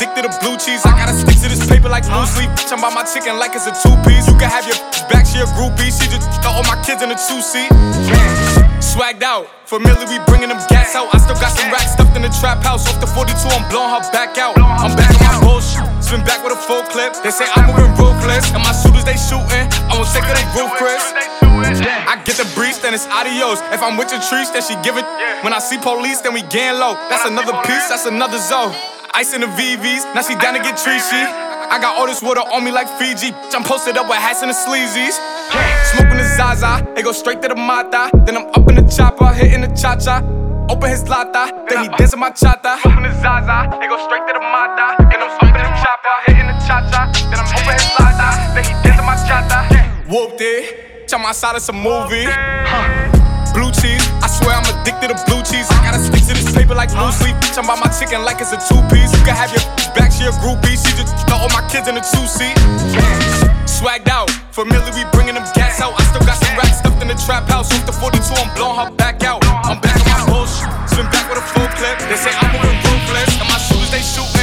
addicted 0.00 0.24
to 0.24 0.32
blue 0.40 0.56
cheese. 0.56 0.80
I 0.88 0.96
gotta 0.96 1.12
stick 1.12 1.36
to 1.44 1.48
this 1.52 1.60
paper 1.68 1.92
like 1.92 2.08
blue 2.08 2.24
sleep. 2.24 2.48
Bitch, 2.56 2.72
I'm 2.72 2.80
by 2.80 2.88
my 2.88 3.04
chicken 3.04 3.36
like 3.36 3.52
it's 3.52 3.68
a 3.68 3.74
two 3.76 3.92
piece. 4.08 4.24
You 4.24 4.32
can 4.40 4.48
have 4.48 4.64
your 4.64 4.80
back, 5.12 5.28
she 5.28 5.36
a 5.44 5.48
groupie. 5.52 5.92
She 5.92 6.08
just 6.08 6.24
got 6.40 6.56
all 6.56 6.64
my 6.64 6.80
kids 6.80 7.04
in 7.04 7.12
a 7.12 7.18
two 7.20 7.44
seat. 7.44 7.68
Swagged 8.80 9.22
out, 9.22 9.44
familiar, 9.68 10.08
we 10.08 10.16
bringing 10.24 10.48
them 10.48 10.58
gas 10.72 10.96
out. 10.96 11.12
I 11.12 11.20
still 11.20 11.36
got 11.36 11.52
some 11.52 11.68
racks 11.68 11.92
stuffed 11.92 12.16
in 12.16 12.24
the 12.24 12.32
trap 12.40 12.64
house. 12.64 12.88
Off 12.88 12.98
the 12.98 13.06
42, 13.06 13.36
I'm 13.52 13.68
blowing 13.68 13.92
her 13.92 14.00
back 14.10 14.40
out. 14.40 14.56
I'm 14.56 14.96
back 14.96 15.12
on 15.20 15.20
my 15.20 15.36
bullshit. 15.44 15.84
Spin 16.00 16.24
back 16.24 16.40
with 16.40 16.56
a 16.56 16.60
full 16.64 16.82
clip. 16.88 17.12
They 17.20 17.30
say 17.30 17.44
I'm 17.52 17.68
moving 17.68 17.92
ruthless. 18.00 18.48
And 18.56 18.64
my 18.64 18.72
shooters, 18.72 19.04
they 19.04 19.20
shooting. 19.20 19.68
I 19.84 20.00
won't 20.00 20.08
take 20.16 20.24
of 20.24 20.32
they 20.32 20.48
roof, 20.56 20.72
Chris. 20.80 21.04
I 21.52 22.16
get 22.24 22.40
the 22.40 22.48
breeze, 22.56 22.80
then 22.80 22.96
it's 22.96 23.06
adios. 23.06 23.60
If 23.68 23.84
I'm 23.84 24.00
with 24.00 24.10
your 24.10 24.24
trees, 24.24 24.48
then 24.50 24.64
she 24.64 24.74
give 24.80 24.96
it. 24.96 25.04
When 25.44 25.52
I 25.52 25.60
see 25.60 25.76
police, 25.76 26.24
then 26.24 26.32
we 26.32 26.42
gang 26.48 26.80
low. 26.80 26.96
That's 27.12 27.28
another 27.28 27.52
piece, 27.68 27.92
that's 27.92 28.06
another 28.06 28.40
zone. 28.40 28.72
Ice 29.12 29.34
in 29.34 29.40
the 29.40 29.48
VVs, 29.48 30.14
now 30.14 30.22
she 30.22 30.34
down 30.36 30.54
to 30.54 30.60
get 30.60 30.76
treachy. 30.76 31.24
I 31.70 31.78
got 31.80 31.96
all 31.98 32.06
this 32.06 32.22
water 32.22 32.40
on 32.40 32.64
me 32.64 32.70
like 32.70 32.88
Fiji. 32.98 33.32
I'm 33.52 33.62
posted 33.64 33.96
up 33.96 34.08
with 34.08 34.18
hats 34.18 34.42
and 34.42 34.50
the 34.50 34.54
sleazies. 34.54 35.18
Smoking 35.92 36.18
the 36.18 36.24
Zaza, 36.36 36.84
it 36.96 37.02
go 37.02 37.12
straight 37.12 37.42
to 37.42 37.48
the 37.48 37.54
Mata. 37.56 38.10
Then 38.24 38.36
I'm 38.36 38.46
up 38.46 38.68
in 38.68 38.76
the 38.76 38.86
chopper, 38.90 39.32
hitting 39.32 39.62
the 39.62 39.68
cha 39.74 39.96
cha. 39.96 40.22
Open 40.70 40.90
his 40.90 41.08
lata, 41.08 41.50
then 41.68 41.82
he 41.82 41.88
dancing 41.96 42.20
my 42.20 42.30
chata. 42.30 42.80
Smoking 42.82 43.02
the 43.02 43.12
Zaza, 43.20 43.78
it 43.82 43.88
go 43.90 43.98
straight 44.06 44.26
to 44.28 44.32
the 44.34 44.40
Mata. 44.40 44.96
Then 45.10 45.22
I'm 45.22 45.30
up 45.30 45.42
in 45.42 45.52
the 45.58 45.74
chopper, 45.82 46.14
hitting 46.26 46.46
the 46.46 46.54
cha 46.66 46.86
cha. 46.90 47.10
Then 47.30 47.38
I'm 47.38 47.50
open 47.50 47.74
his 47.74 47.90
lata, 47.98 48.54
then 48.54 48.64
he 48.64 48.72
dancing 48.82 49.06
my 49.06 49.16
chata. 49.26 49.58
Whooped 50.08 50.40
it. 50.40 51.12
I'm 51.12 51.26
outside 51.26 51.56
of 51.56 51.62
some 51.62 51.82
movie. 51.82 52.26
Huh. 52.26 53.29
Blue 53.50 53.74
cheese, 53.74 54.02
I 54.22 54.30
swear 54.30 54.54
I'm 54.54 54.66
addicted 54.70 55.10
to 55.10 55.18
blue 55.26 55.42
cheese. 55.42 55.66
I 55.74 55.82
gotta 55.82 55.98
stick 55.98 56.22
to 56.30 56.34
this 56.38 56.54
paper 56.54 56.74
like 56.74 56.94
blue 56.94 57.10
sleep. 57.10 57.34
Bitch, 57.42 57.58
I'm 57.58 57.66
by 57.66 57.74
my 57.74 57.90
chicken 57.90 58.22
like 58.22 58.38
it's 58.38 58.54
a 58.54 58.60
two 58.62 58.78
piece. 58.88 59.10
You 59.10 59.22
can 59.26 59.34
have 59.34 59.50
your 59.50 59.64
back, 59.98 60.14
she 60.14 60.22
a 60.24 60.32
groupie. 60.38 60.78
She 60.78 60.94
just 60.94 61.10
got 61.26 61.42
all 61.42 61.50
my 61.50 61.66
kids 61.66 61.90
in 61.90 61.98
a 61.98 62.04
two 62.04 62.26
seat. 62.30 62.54
Swagged 63.66 64.06
out, 64.06 64.30
familiar, 64.54 64.94
we 64.94 65.02
bringing 65.10 65.34
them 65.34 65.46
gas 65.54 65.80
out. 65.82 65.98
I 65.98 66.02
still 66.06 66.22
got 66.22 66.38
some 66.38 66.54
racks 66.54 66.78
stuffed 66.78 67.02
in 67.02 67.08
the 67.08 67.18
trap 67.18 67.50
house. 67.50 67.74
Off 67.74 67.86
the 67.86 67.92
42, 67.92 68.22
I'm 68.38 68.54
blowing 68.54 68.78
her 68.78 68.90
back 68.94 69.24
out. 69.24 69.42
I'm 69.66 69.80
back 69.82 69.98
on 69.98 70.08
my 70.08 70.22
bullshit, 70.30 70.70
spin 70.86 71.10
back 71.10 71.26
with 71.26 71.42
a 71.42 71.46
full 71.50 71.68
clip. 71.74 71.98
They 72.06 72.16
say 72.16 72.30
I'm 72.30 72.54
moving 72.54 72.78
ruthless, 72.86 73.34
and 73.34 73.48
my 73.50 73.58
shooters 73.58 73.90
they 73.90 74.04
shooting. 74.04 74.39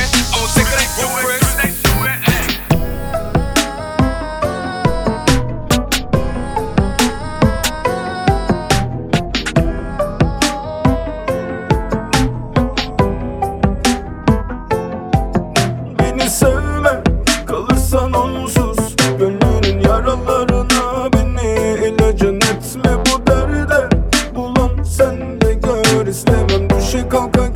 conquer 27.18 27.47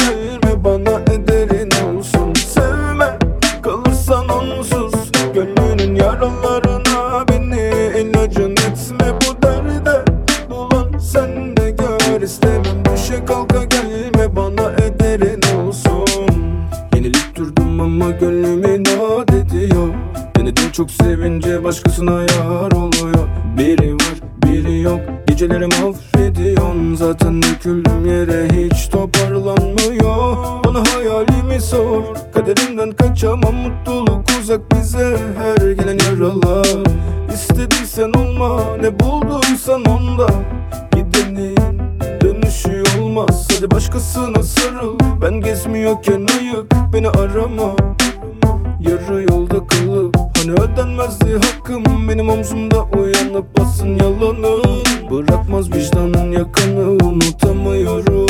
vicdanın 55.82 56.32
yakanı 56.32 56.90
unutamıyorum. 56.90 58.28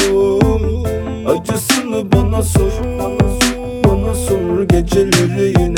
Acısını 1.28 2.12
bana 2.12 2.44
sor 2.44 2.72
Bana 3.86 4.16
sor 4.16 4.64
geceleri 4.64 5.54
yine 5.62 5.78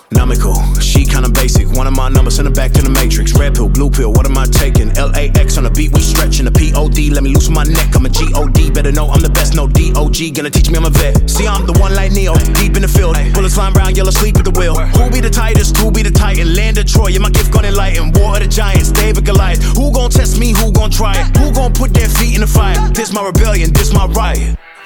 Astronomical, 0.11 0.55
she 0.81 1.05
kinda 1.05 1.29
basic. 1.29 1.71
One 1.71 1.87
of 1.87 1.93
my 1.93 2.09
numbers, 2.09 2.35
send 2.35 2.45
her 2.45 2.53
back 2.53 2.73
to 2.73 2.81
the 2.81 2.89
matrix. 2.89 3.31
Red 3.31 3.55
pill, 3.55 3.69
blue 3.69 3.89
pill, 3.89 4.11
what 4.11 4.25
am 4.25 4.37
I 4.37 4.43
taking? 4.43 4.89
LAX 4.93 5.57
on 5.57 5.63
the 5.63 5.69
beat, 5.69 5.93
we 5.93 6.01
stretching 6.01 6.43
the 6.43 6.51
POD. 6.51 7.09
Let 7.09 7.23
me 7.23 7.33
loosen 7.33 7.53
my 7.53 7.63
neck, 7.63 7.95
I'm 7.95 8.05
a 8.05 8.09
GOD. 8.09 8.73
Better 8.73 8.91
know 8.91 9.07
I'm 9.07 9.21
the 9.21 9.29
best, 9.29 9.55
no 9.55 9.67
DOG. 9.67 10.35
Gonna 10.35 10.49
teach 10.49 10.69
me 10.69 10.75
I'm 10.75 10.83
a 10.83 10.89
vet. 10.89 11.29
See, 11.29 11.47
I'm 11.47 11.65
the 11.65 11.71
one 11.79 11.95
like 11.95 12.11
Neo, 12.11 12.35
deep 12.59 12.75
in 12.75 12.81
the 12.81 12.89
field. 12.89 13.15
Bullets 13.33 13.55
flying 13.55 13.73
round, 13.73 13.95
yellow 13.95 14.11
sleep 14.11 14.35
at 14.35 14.43
the 14.43 14.51
wheel. 14.51 14.75
Who 14.75 15.09
be 15.09 15.21
the 15.21 15.29
tightest? 15.29 15.77
Who 15.77 15.91
be 15.91 16.03
the 16.03 16.11
titan? 16.11 16.55
Land 16.55 16.77
of 16.77 16.87
Troy, 16.87 17.07
yeah, 17.07 17.19
my 17.19 17.29
gift 17.29 17.51
gonna 17.53 17.69
enlighten. 17.69 18.11
War 18.11 18.35
of 18.35 18.41
the 18.41 18.49
Giants, 18.49 18.91
David 18.91 19.23
Goliath. 19.23 19.63
Who 19.77 19.93
gon' 19.93 20.09
test 20.09 20.37
me? 20.37 20.51
Who 20.51 20.73
gon' 20.73 20.91
try 20.91 21.21
it? 21.21 21.37
Who 21.37 21.53
gon' 21.53 21.71
put 21.71 21.93
their 21.93 22.09
feet 22.09 22.35
in 22.35 22.41
the 22.41 22.47
fire? 22.47 22.75
This 22.91 23.13
my 23.13 23.23
rebellion, 23.23 23.71
this 23.71 23.93
my 23.93 24.07
riot. 24.07 24.57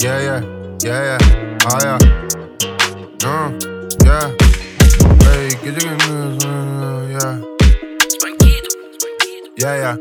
yeah, 0.00 0.20
yeah, 0.20 0.40
yeah, 0.84 1.02
yeah, 1.04 1.18
oh 1.66 1.78
yeah. 1.84 1.98
Uh, 3.24 3.50
yeah. 4.04 4.30
Hey, 5.24 5.48
gece 5.64 5.88
gündüz, 5.88 6.44
yeah. 7.12 7.38
Yeah, 9.58 9.76
yeah. 9.76 9.96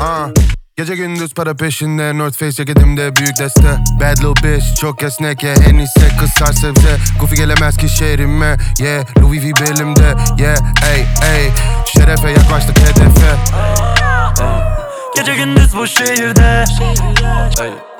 Uh, 0.00 0.28
Gece 0.76 0.96
gündüz 0.96 1.34
para 1.34 1.54
peşinde. 1.54 2.18
North 2.18 2.36
Face 2.38 2.52
ceketimde 2.52 3.16
büyük 3.16 3.38
deste. 3.38 3.78
Bad 4.00 4.16
little 4.18 4.48
bitch 4.48 4.80
çok 4.80 5.02
esnek 5.02 5.42
yeah 5.42 5.68
En 5.68 5.78
iyisi 5.78 6.16
kızar 6.20 6.52
sebze. 6.52 6.96
Goofy 7.20 7.36
gelemez 7.36 7.76
ki 7.76 7.88
şehrime. 7.88 8.56
Yeah 8.78 9.04
Louis 9.22 9.44
V 9.44 9.52
belimde. 9.60 10.14
Yeah 10.38 10.56
ey 10.94 11.00
ey 11.34 11.50
Şerefe 11.86 12.30
yaklaştık 12.30 12.78
hedefe. 12.78 13.36
Gece 15.16 15.34
gündüz 15.34 15.76
bu 15.76 15.86
şehirde. 15.86 16.64
Sokaklar 16.78 17.91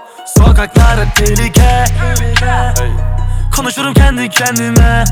hep 0.99 1.16
tehlike. 1.16 1.85
Konuşurum 3.57 3.94
kendi 3.94 4.28
kendime. 4.28 5.05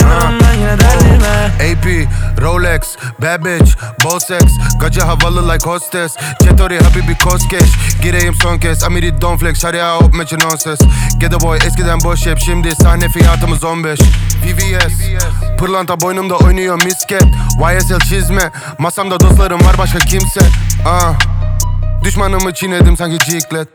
Yanarım 0.00 0.40
ben 0.40 0.54
yine 0.54 0.78
derdime. 0.78 1.50
AP, 1.56 2.08
Rolex, 2.42 2.80
bad 3.22 3.44
bitch, 3.44 3.72
bol 4.04 4.18
sex 4.18 4.42
havalı 5.00 5.48
like 5.52 5.70
hostess. 5.70 6.16
Çetori 6.42 6.78
habibi 6.80 7.18
koskeş 7.18 7.70
Gireyim 8.02 8.34
son 8.34 8.58
kez. 8.58 8.84
Amiri 8.84 9.20
don 9.20 9.36
flex 9.36 9.60
Şarya 9.60 9.96
hop 9.96 10.14
meçi 10.14 10.38
non 10.38 10.56
ses 10.56 10.78
Ghetto 11.18 11.40
boy 11.40 11.58
eskiden 11.66 12.00
boş 12.04 12.26
hep 12.26 12.38
Şimdi 12.38 12.74
sahne 12.74 13.08
fiyatımız 13.08 13.64
15 13.64 14.00
VVS 14.44 15.00
Pırlanta 15.58 16.00
boynumda 16.00 16.36
oynuyor 16.36 16.84
misket. 16.84 17.24
YSL 17.74 18.00
çizme. 18.00 18.50
Masamda 18.78 19.20
dostlarım 19.20 19.60
var 19.60 19.78
başka 19.78 19.98
kimse. 19.98 20.40
Ah 20.86 21.12
Düşmanımı 22.06 22.54
çiğnedim 22.54 22.96
sanki 22.96 23.18
ciklet. 23.18 23.68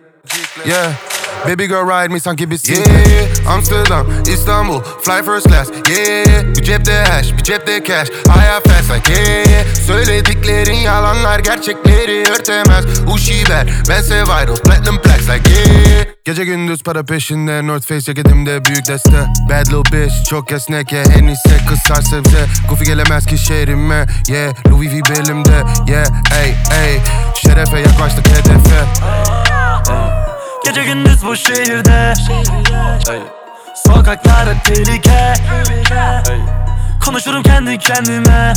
Yeah 0.65 1.10
Baby 1.47 1.67
girl 1.67 1.85
ride 1.87 2.13
me 2.13 2.19
sanki 2.19 2.51
bisiklet 2.51 2.87
Yeah. 2.87 3.53
Amsterdam, 3.53 4.07
İstanbul 4.33 4.81
Fly 5.01 5.23
first 5.25 5.47
class 5.47 5.69
Yeah. 5.89 6.43
Bir 6.57 6.63
cepte 6.63 6.93
hash, 6.93 7.31
bir 7.37 7.43
cepte 7.43 7.83
cash 7.83 8.09
Hayat 8.27 8.67
fast 8.69 8.91
like 8.91 9.13
yeah. 9.13 9.65
Söylediklerin 9.87 10.73
yalanlar 10.75 11.39
gerçekleri 11.39 12.23
örtemez. 12.31 12.85
Uşiber, 13.15 13.67
bense 13.89 14.21
vital 14.23 14.55
Platinum 14.55 14.97
plaques 15.01 15.29
like 15.29 15.49
yeah. 15.49 16.05
Gece 16.25 16.45
gündüz 16.45 16.83
para 16.83 17.03
peşinde 17.03 17.67
North 17.67 17.87
Face 17.87 18.01
ceketimde 18.01 18.65
büyük 18.65 18.87
deste. 18.87 19.25
Bad 19.49 19.65
little 19.65 19.97
bitch 19.97 20.29
çok 20.29 20.51
esnek 20.51 20.91
yeah 20.91 21.17
En 21.17 21.27
iyisi 21.27 21.65
kızar 21.69 22.01
sebze. 22.01 22.45
Goofy 22.69 22.83
gelemez 22.83 23.25
ki 23.25 23.37
şehrime 23.37 24.05
Yeah. 24.27 24.53
Louis 24.71 24.91
V 24.93 25.01
belimde 25.09 25.63
Yeah. 25.87 26.05
Ey 26.43 26.55
ey. 26.83 26.99
Şerefe 27.35 27.79
yaklaştık 27.79 28.27
hedefe 28.27 28.85
Gece 30.63 30.83
gündüz 30.83 31.25
bu 31.25 31.35
şehirde. 31.35 32.13
Sokaklar 33.87 34.47
hep 34.47 34.65
tehlike. 34.65 35.33
Konuşurum 37.05 37.43
kendi 37.43 37.77
kendime. 37.77 38.53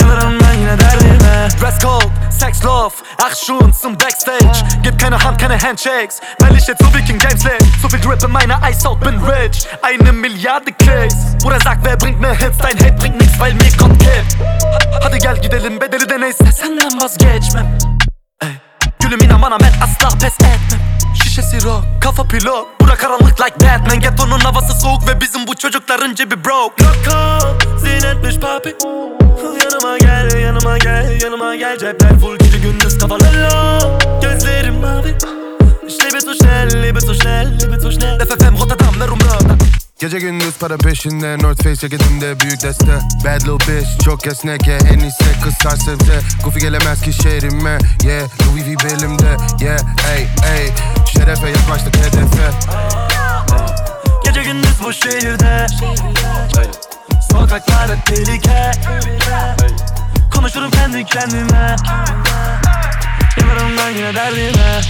Yanarım 0.00 0.40
ben 0.40 0.52
yine 0.52 0.78
derdime. 0.78 1.48
Dress 1.60 1.78
code, 1.80 2.06
sex 2.30 2.64
love, 2.64 2.94
Action 3.26 3.72
zum 3.72 4.00
Backstage. 4.00 4.82
Gib 4.82 5.00
keine 5.00 5.24
Hand, 5.24 5.40
keine 5.40 5.62
Handshakes. 5.62 6.20
Weil 6.40 6.56
ich 6.58 6.68
jetzt 6.68 6.82
so 6.82 6.94
Viking 6.94 7.18
Games 7.18 7.44
leg 7.44 7.60
So 7.82 7.88
viel 7.88 8.00
Drip 8.00 8.22
in 8.22 8.30
meiner 8.30 8.62
Eishaut, 8.62 9.00
bin 9.00 9.18
rich 9.24 9.66
Eine 9.82 10.12
Milliarde 10.12 10.72
Klicks 10.72 11.16
Bruder 11.42 11.60
sagt, 11.60 11.84
wer 11.84 11.96
bringt 11.96 12.20
mir 12.20 12.34
Hits? 12.34 12.58
Dein 12.58 12.76
Hit 12.76 12.96
bringt 12.96 13.20
nix, 13.20 13.38
weil 13.38 13.54
mir 13.54 13.70
Gott 13.78 13.98
gibt 13.98 14.36
Hadi 15.04 15.18
gel 15.18 15.36
gidelim 15.36 15.80
bedeli 15.80 16.08
de 16.08 16.20
neyse. 16.20 16.52
Senden 16.52 17.00
vazgeçmem 17.00 17.78
Gülüm 19.00 19.20
inan 19.20 19.42
bana 19.42 19.60
ben 19.60 19.72
asla 19.82 20.18
pes 20.18 20.34
etmem. 20.34 20.80
Şişesi 21.22 21.64
rock, 21.64 21.84
kafa 22.00 22.24
pilot. 22.24 22.80
Bura 22.80 22.94
karanlık 22.94 23.40
like 23.40 23.54
Batman. 23.60 24.00
Ghetto'nun 24.00 24.40
havası 24.40 24.80
soğuk 24.80 25.08
ve 25.08 25.20
bizim 25.20 25.46
bu 25.46 25.54
çocukların 25.54 26.14
cebi 26.14 26.44
broke. 26.44 26.84
Loco, 26.84 27.56
zinetmiş 27.78 28.36
papi. 28.36 28.76
Yanıma 29.64 29.98
gel, 29.98 30.38
yanıma 30.38 30.78
gel, 30.78 31.22
yanıma 31.22 31.56
gel. 31.56 31.78
Cepler 31.78 32.18
full 32.20 32.36
gece 32.38 32.58
gündüz 32.58 32.98
kafalar 32.98 33.32
Gözlerim 34.22 34.80
mavi. 34.80 35.16
Ich 35.88 36.04
lebe 36.04 36.20
so 36.20 36.34
schnell, 36.34 36.82
lebe 36.82 37.00
so 37.00 37.14
schnell, 37.14 37.58
lebe 37.62 37.80
so 37.80 37.90
schnell 37.90 38.18
FFM 38.18 38.58
Rotterdam, 38.60 38.98
ne 38.98 39.06
Rumröder 39.06 39.85
Gece 39.98 40.18
gündüz 40.18 40.58
para 40.60 40.76
peşinde 40.76 41.38
North 41.38 41.62
Face 41.62 41.76
ceketimde 41.76 42.40
büyük 42.40 42.62
deste. 42.62 42.98
Bad 43.24 43.40
little 43.40 43.52
bitch 43.52 44.04
çok 44.04 44.26
esnek 44.26 44.66
yeah 44.66 44.92
En 44.92 44.98
iyisi 44.98 45.24
kızar 45.44 45.76
sebze 45.76 46.20
Goofy 46.44 46.60
gelemez 46.60 47.00
ki 47.00 47.12
şehrime 47.12 47.78
Yeah. 48.04 48.28
Louis 48.46 48.64
V 48.66 48.84
belimde 48.84 49.36
Yeah 49.60 49.80
ey 50.16 50.28
ey 50.56 50.72
Şerefe 51.12 51.48
yaklaştık 51.48 51.96
hedefe. 51.96 52.50
Gece 54.24 54.42
gündüz 54.42 54.82
bu 54.84 54.92
şehirde. 54.92 55.66
Sokaklar 57.32 57.96
hep 57.96 58.06
tehlike. 58.06 58.72
Konuşurum 60.34 60.70
kendi 60.70 61.04
kendime. 61.04 61.76
Yanarım 63.40 63.76
ben 63.78 63.90
yine 63.90 64.14
derdime 64.14 64.80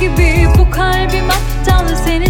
gibi 0.00 0.46
Bu 0.58 0.70
kalbim 0.70 1.30
aptal 1.30 1.96
seni 2.04 2.27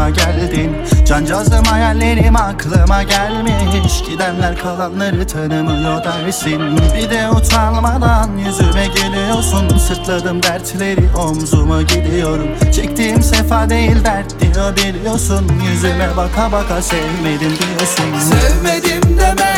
başıma 0.00 0.10
geldin. 0.10 0.76
Cancazım 1.06 1.64
hayallerim 1.64 2.36
aklıma 2.36 3.02
gelmiş. 3.02 4.02
Gidenler 4.10 4.58
kalanları 4.58 5.26
tanımıyor 5.26 6.04
dersin. 6.04 6.60
Bir 6.96 7.10
de 7.10 7.30
utanmadan 7.30 8.30
yüzüme 8.36 8.86
gülüyorsun. 8.86 9.78
Sırtladım 9.78 10.42
dertleri 10.42 11.16
omzuma 11.16 11.82
gidiyorum. 11.82 12.48
Çektiğim 12.72 13.22
sefa 13.22 13.70
değil 13.70 14.04
dert 14.04 14.40
diyor 14.40 14.76
biliyorsun. 14.76 15.52
Yüzüme 15.70 16.08
baka 16.16 16.52
baka 16.52 16.82
sevmedim 16.82 17.52
diyorsun. 17.58 18.18
Sevmedim 18.20 19.18
deme 19.18 19.49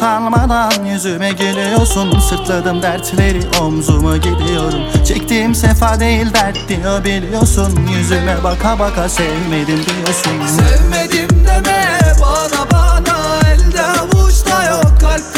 utanmadan 0.00 0.84
yüzüme 0.84 1.32
gülüyorsun 1.32 2.20
Sırtladım 2.20 2.82
dertleri 2.82 3.40
omzuma 3.60 4.16
gidiyorum. 4.16 4.80
Çektiğim 5.04 5.54
sefa 5.54 6.00
değil 6.00 6.34
dert 6.34 6.68
diyor 6.68 7.04
biliyorsun. 7.04 7.80
Yüzüme 7.98 8.36
baka 8.44 8.78
baka 8.78 9.08
sevmedim 9.08 9.66
diyorsun. 9.86 10.46
Sevmedim 10.46 11.44
deme 11.46 12.00
bana 12.20 12.70
bana 12.72 13.40
Elde 13.52 13.82
avuçta 13.82 14.64
yok 14.64 15.00
kalpte 15.00 15.29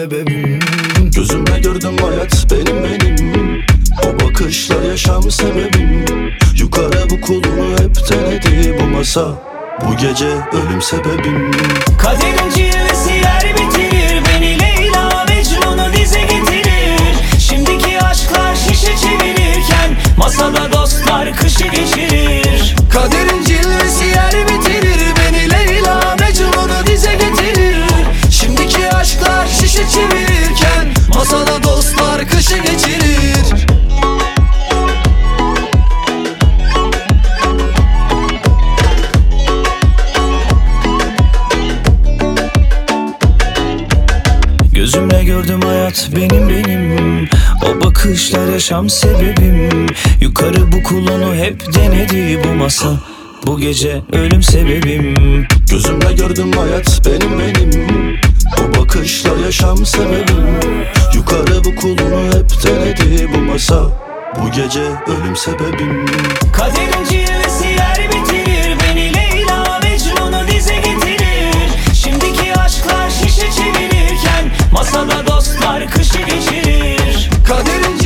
sebebim? 0.00 0.60
Gözümle 1.16 1.58
gördüm 1.58 1.96
hayat 1.98 2.46
benim 2.50 2.84
benim. 2.84 3.62
O 4.04 4.20
bakışlar 4.20 4.82
yaşam 4.82 5.30
sebebim. 5.30 6.04
Yukarı 6.56 7.10
bu 7.10 7.20
kulumu 7.20 7.72
hep 7.72 8.10
denedi 8.10 8.78
bu 8.80 8.86
masa. 8.86 9.28
Bu 9.86 9.96
gece 9.96 10.26
ölüm 10.26 10.82
sebebim. 10.82 11.50
Kaderin 11.98 12.50
cilvesi 12.54 13.12
yer 13.12 13.54
bitirir. 13.54 14.22
Beni 14.28 14.60
Leyla 14.60 15.26
Mecnun'u 15.28 15.92
dize 15.92 16.20
getirir. 16.20 17.14
Şimdiki 17.38 18.00
aşklar 18.00 18.54
şişe 18.54 18.96
çevirirken 18.96 19.90
Masada 20.16 20.72
dostlar 20.72 21.36
kışı 21.36 21.64
geçirir. 21.64 22.74
Kaderin 22.90 23.44
cilvesi 23.44 23.79
Masada 31.30 31.62
dostlar 31.62 32.28
kışı 32.28 32.56
geçirir. 32.56 33.66
Gözümle 44.72 45.24
gördüm 45.24 45.60
hayat 45.62 46.10
benim 46.16 46.48
benim. 46.48 47.28
O 47.62 47.84
bakışlar 47.84 48.52
yaşam 48.52 48.90
sebebim. 48.90 49.86
Yukarı 50.20 50.72
bu 50.72 50.82
kulunu 50.82 51.34
hep 51.34 51.74
denedi 51.74 52.40
bu 52.44 52.54
masa. 52.54 53.00
Bu 53.46 53.58
gece 53.58 54.02
ölüm 54.12 54.42
sebebim. 54.42 55.46
Gözümle 55.70 56.12
gördüm 56.12 56.52
hayat 56.52 57.00
benim 57.06 57.38
benim. 57.38 58.18
O 58.58 58.80
bakışlar 58.80 59.36
yaşam 59.36 59.86
sebebim 59.86 60.99
Yukarı 61.14 61.64
bu 61.64 61.74
kulunu 61.76 62.26
hep 62.26 62.64
denedi 62.64 63.28
bu 63.34 63.38
masa. 63.38 63.82
Bu 64.42 64.50
gece 64.50 64.82
ölüm 64.82 65.36
sebebim. 65.36 66.06
Kaderin 66.52 67.04
cilvesi 67.10 67.66
yer 67.66 68.08
bitirir 68.08 68.76
Beni 68.80 69.14
Leyla 69.14 69.80
Mecnun'u 69.82 70.48
dize 70.48 70.74
getirir. 70.76 71.70
Şimdiki 71.94 72.60
aşklar 72.60 73.10
şişe 73.10 73.50
çevirirken 73.52 74.44
Masada 74.72 75.26
dostlar 75.26 75.90
kışı 75.90 76.18
geçirir. 76.18 77.30
Kaderin 77.48 77.98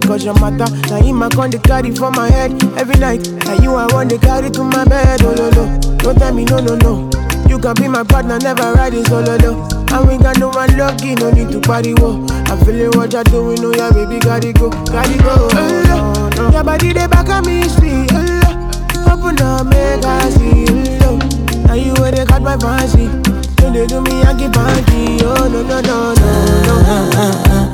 say, 0.00 0.06
cause 0.06 0.24
your 0.24 0.34
matter. 0.40 0.70
Now 0.88 1.02
him 1.02 1.22
I 1.22 1.28
con 1.28 1.50
the 1.50 1.58
carry 1.58 1.94
for 1.94 2.10
my 2.10 2.30
head 2.30 2.52
every 2.78 2.96
night. 2.96 3.26
And 3.28 3.62
you 3.62 3.74
I 3.74 3.86
want 3.92 4.10
to 4.10 4.18
carry 4.18 4.50
to 4.50 4.64
my 4.64 4.84
bed, 4.84 5.22
oh 5.22 5.34
no 5.34 5.50
no. 5.50 5.78
Don't 5.98 6.18
tell 6.18 6.32
me 6.32 6.44
no 6.44 6.58
no 6.58 6.76
no. 6.76 7.10
You 7.48 7.58
can 7.58 7.74
be 7.74 7.88
my 7.88 8.04
partner, 8.04 8.38
never 8.38 8.72
ride 8.74 8.94
it 8.94 9.06
oh, 9.10 9.24
solo 9.24 9.38
though. 9.38 9.68
And 9.94 10.08
we 10.08 10.18
got 10.18 10.38
no 10.38 10.48
one 10.48 10.76
lucky, 10.76 11.14
no 11.14 11.30
need 11.30 11.50
to 11.52 11.60
party 11.60 11.94
wo. 11.94 12.26
I'm 12.46 12.58
feeling 12.64 12.90
what 12.98 13.12
you're 13.12 13.24
doing, 13.24 13.64
oh 13.64 13.72
yeah, 13.74 13.90
baby, 13.92 14.18
gotta 14.18 14.52
go, 14.52 14.70
gotta 14.70 15.16
go. 15.22 15.48
Oh, 15.52 16.30
no. 16.36 16.50
Your 16.50 16.64
body 16.64 16.92
they 16.92 17.06
back 17.06 17.28
on 17.28 17.46
me, 17.46 17.62
see. 17.68 18.06
Oh, 18.10 19.12
open 19.12 19.40
up, 19.40 19.66
make 19.66 20.04
I 20.04 20.30
see. 20.30 20.66
Oh, 21.06 21.18
now 21.66 21.74
you 21.74 21.94
where 21.94 22.10
they 22.12 22.24
got 22.24 22.42
my 22.42 22.56
fancy. 22.58 23.06
Don't 23.56 23.72
they 23.72 23.86
do 23.86 24.00
me, 24.02 24.22
I 24.22 24.34
keep 24.36 24.50
panty. 24.52 25.22
Oh 25.22 25.48
no 25.48 25.62
no 25.62 25.80
no 25.80 26.14
no 26.14 26.34
no. 26.66 27.73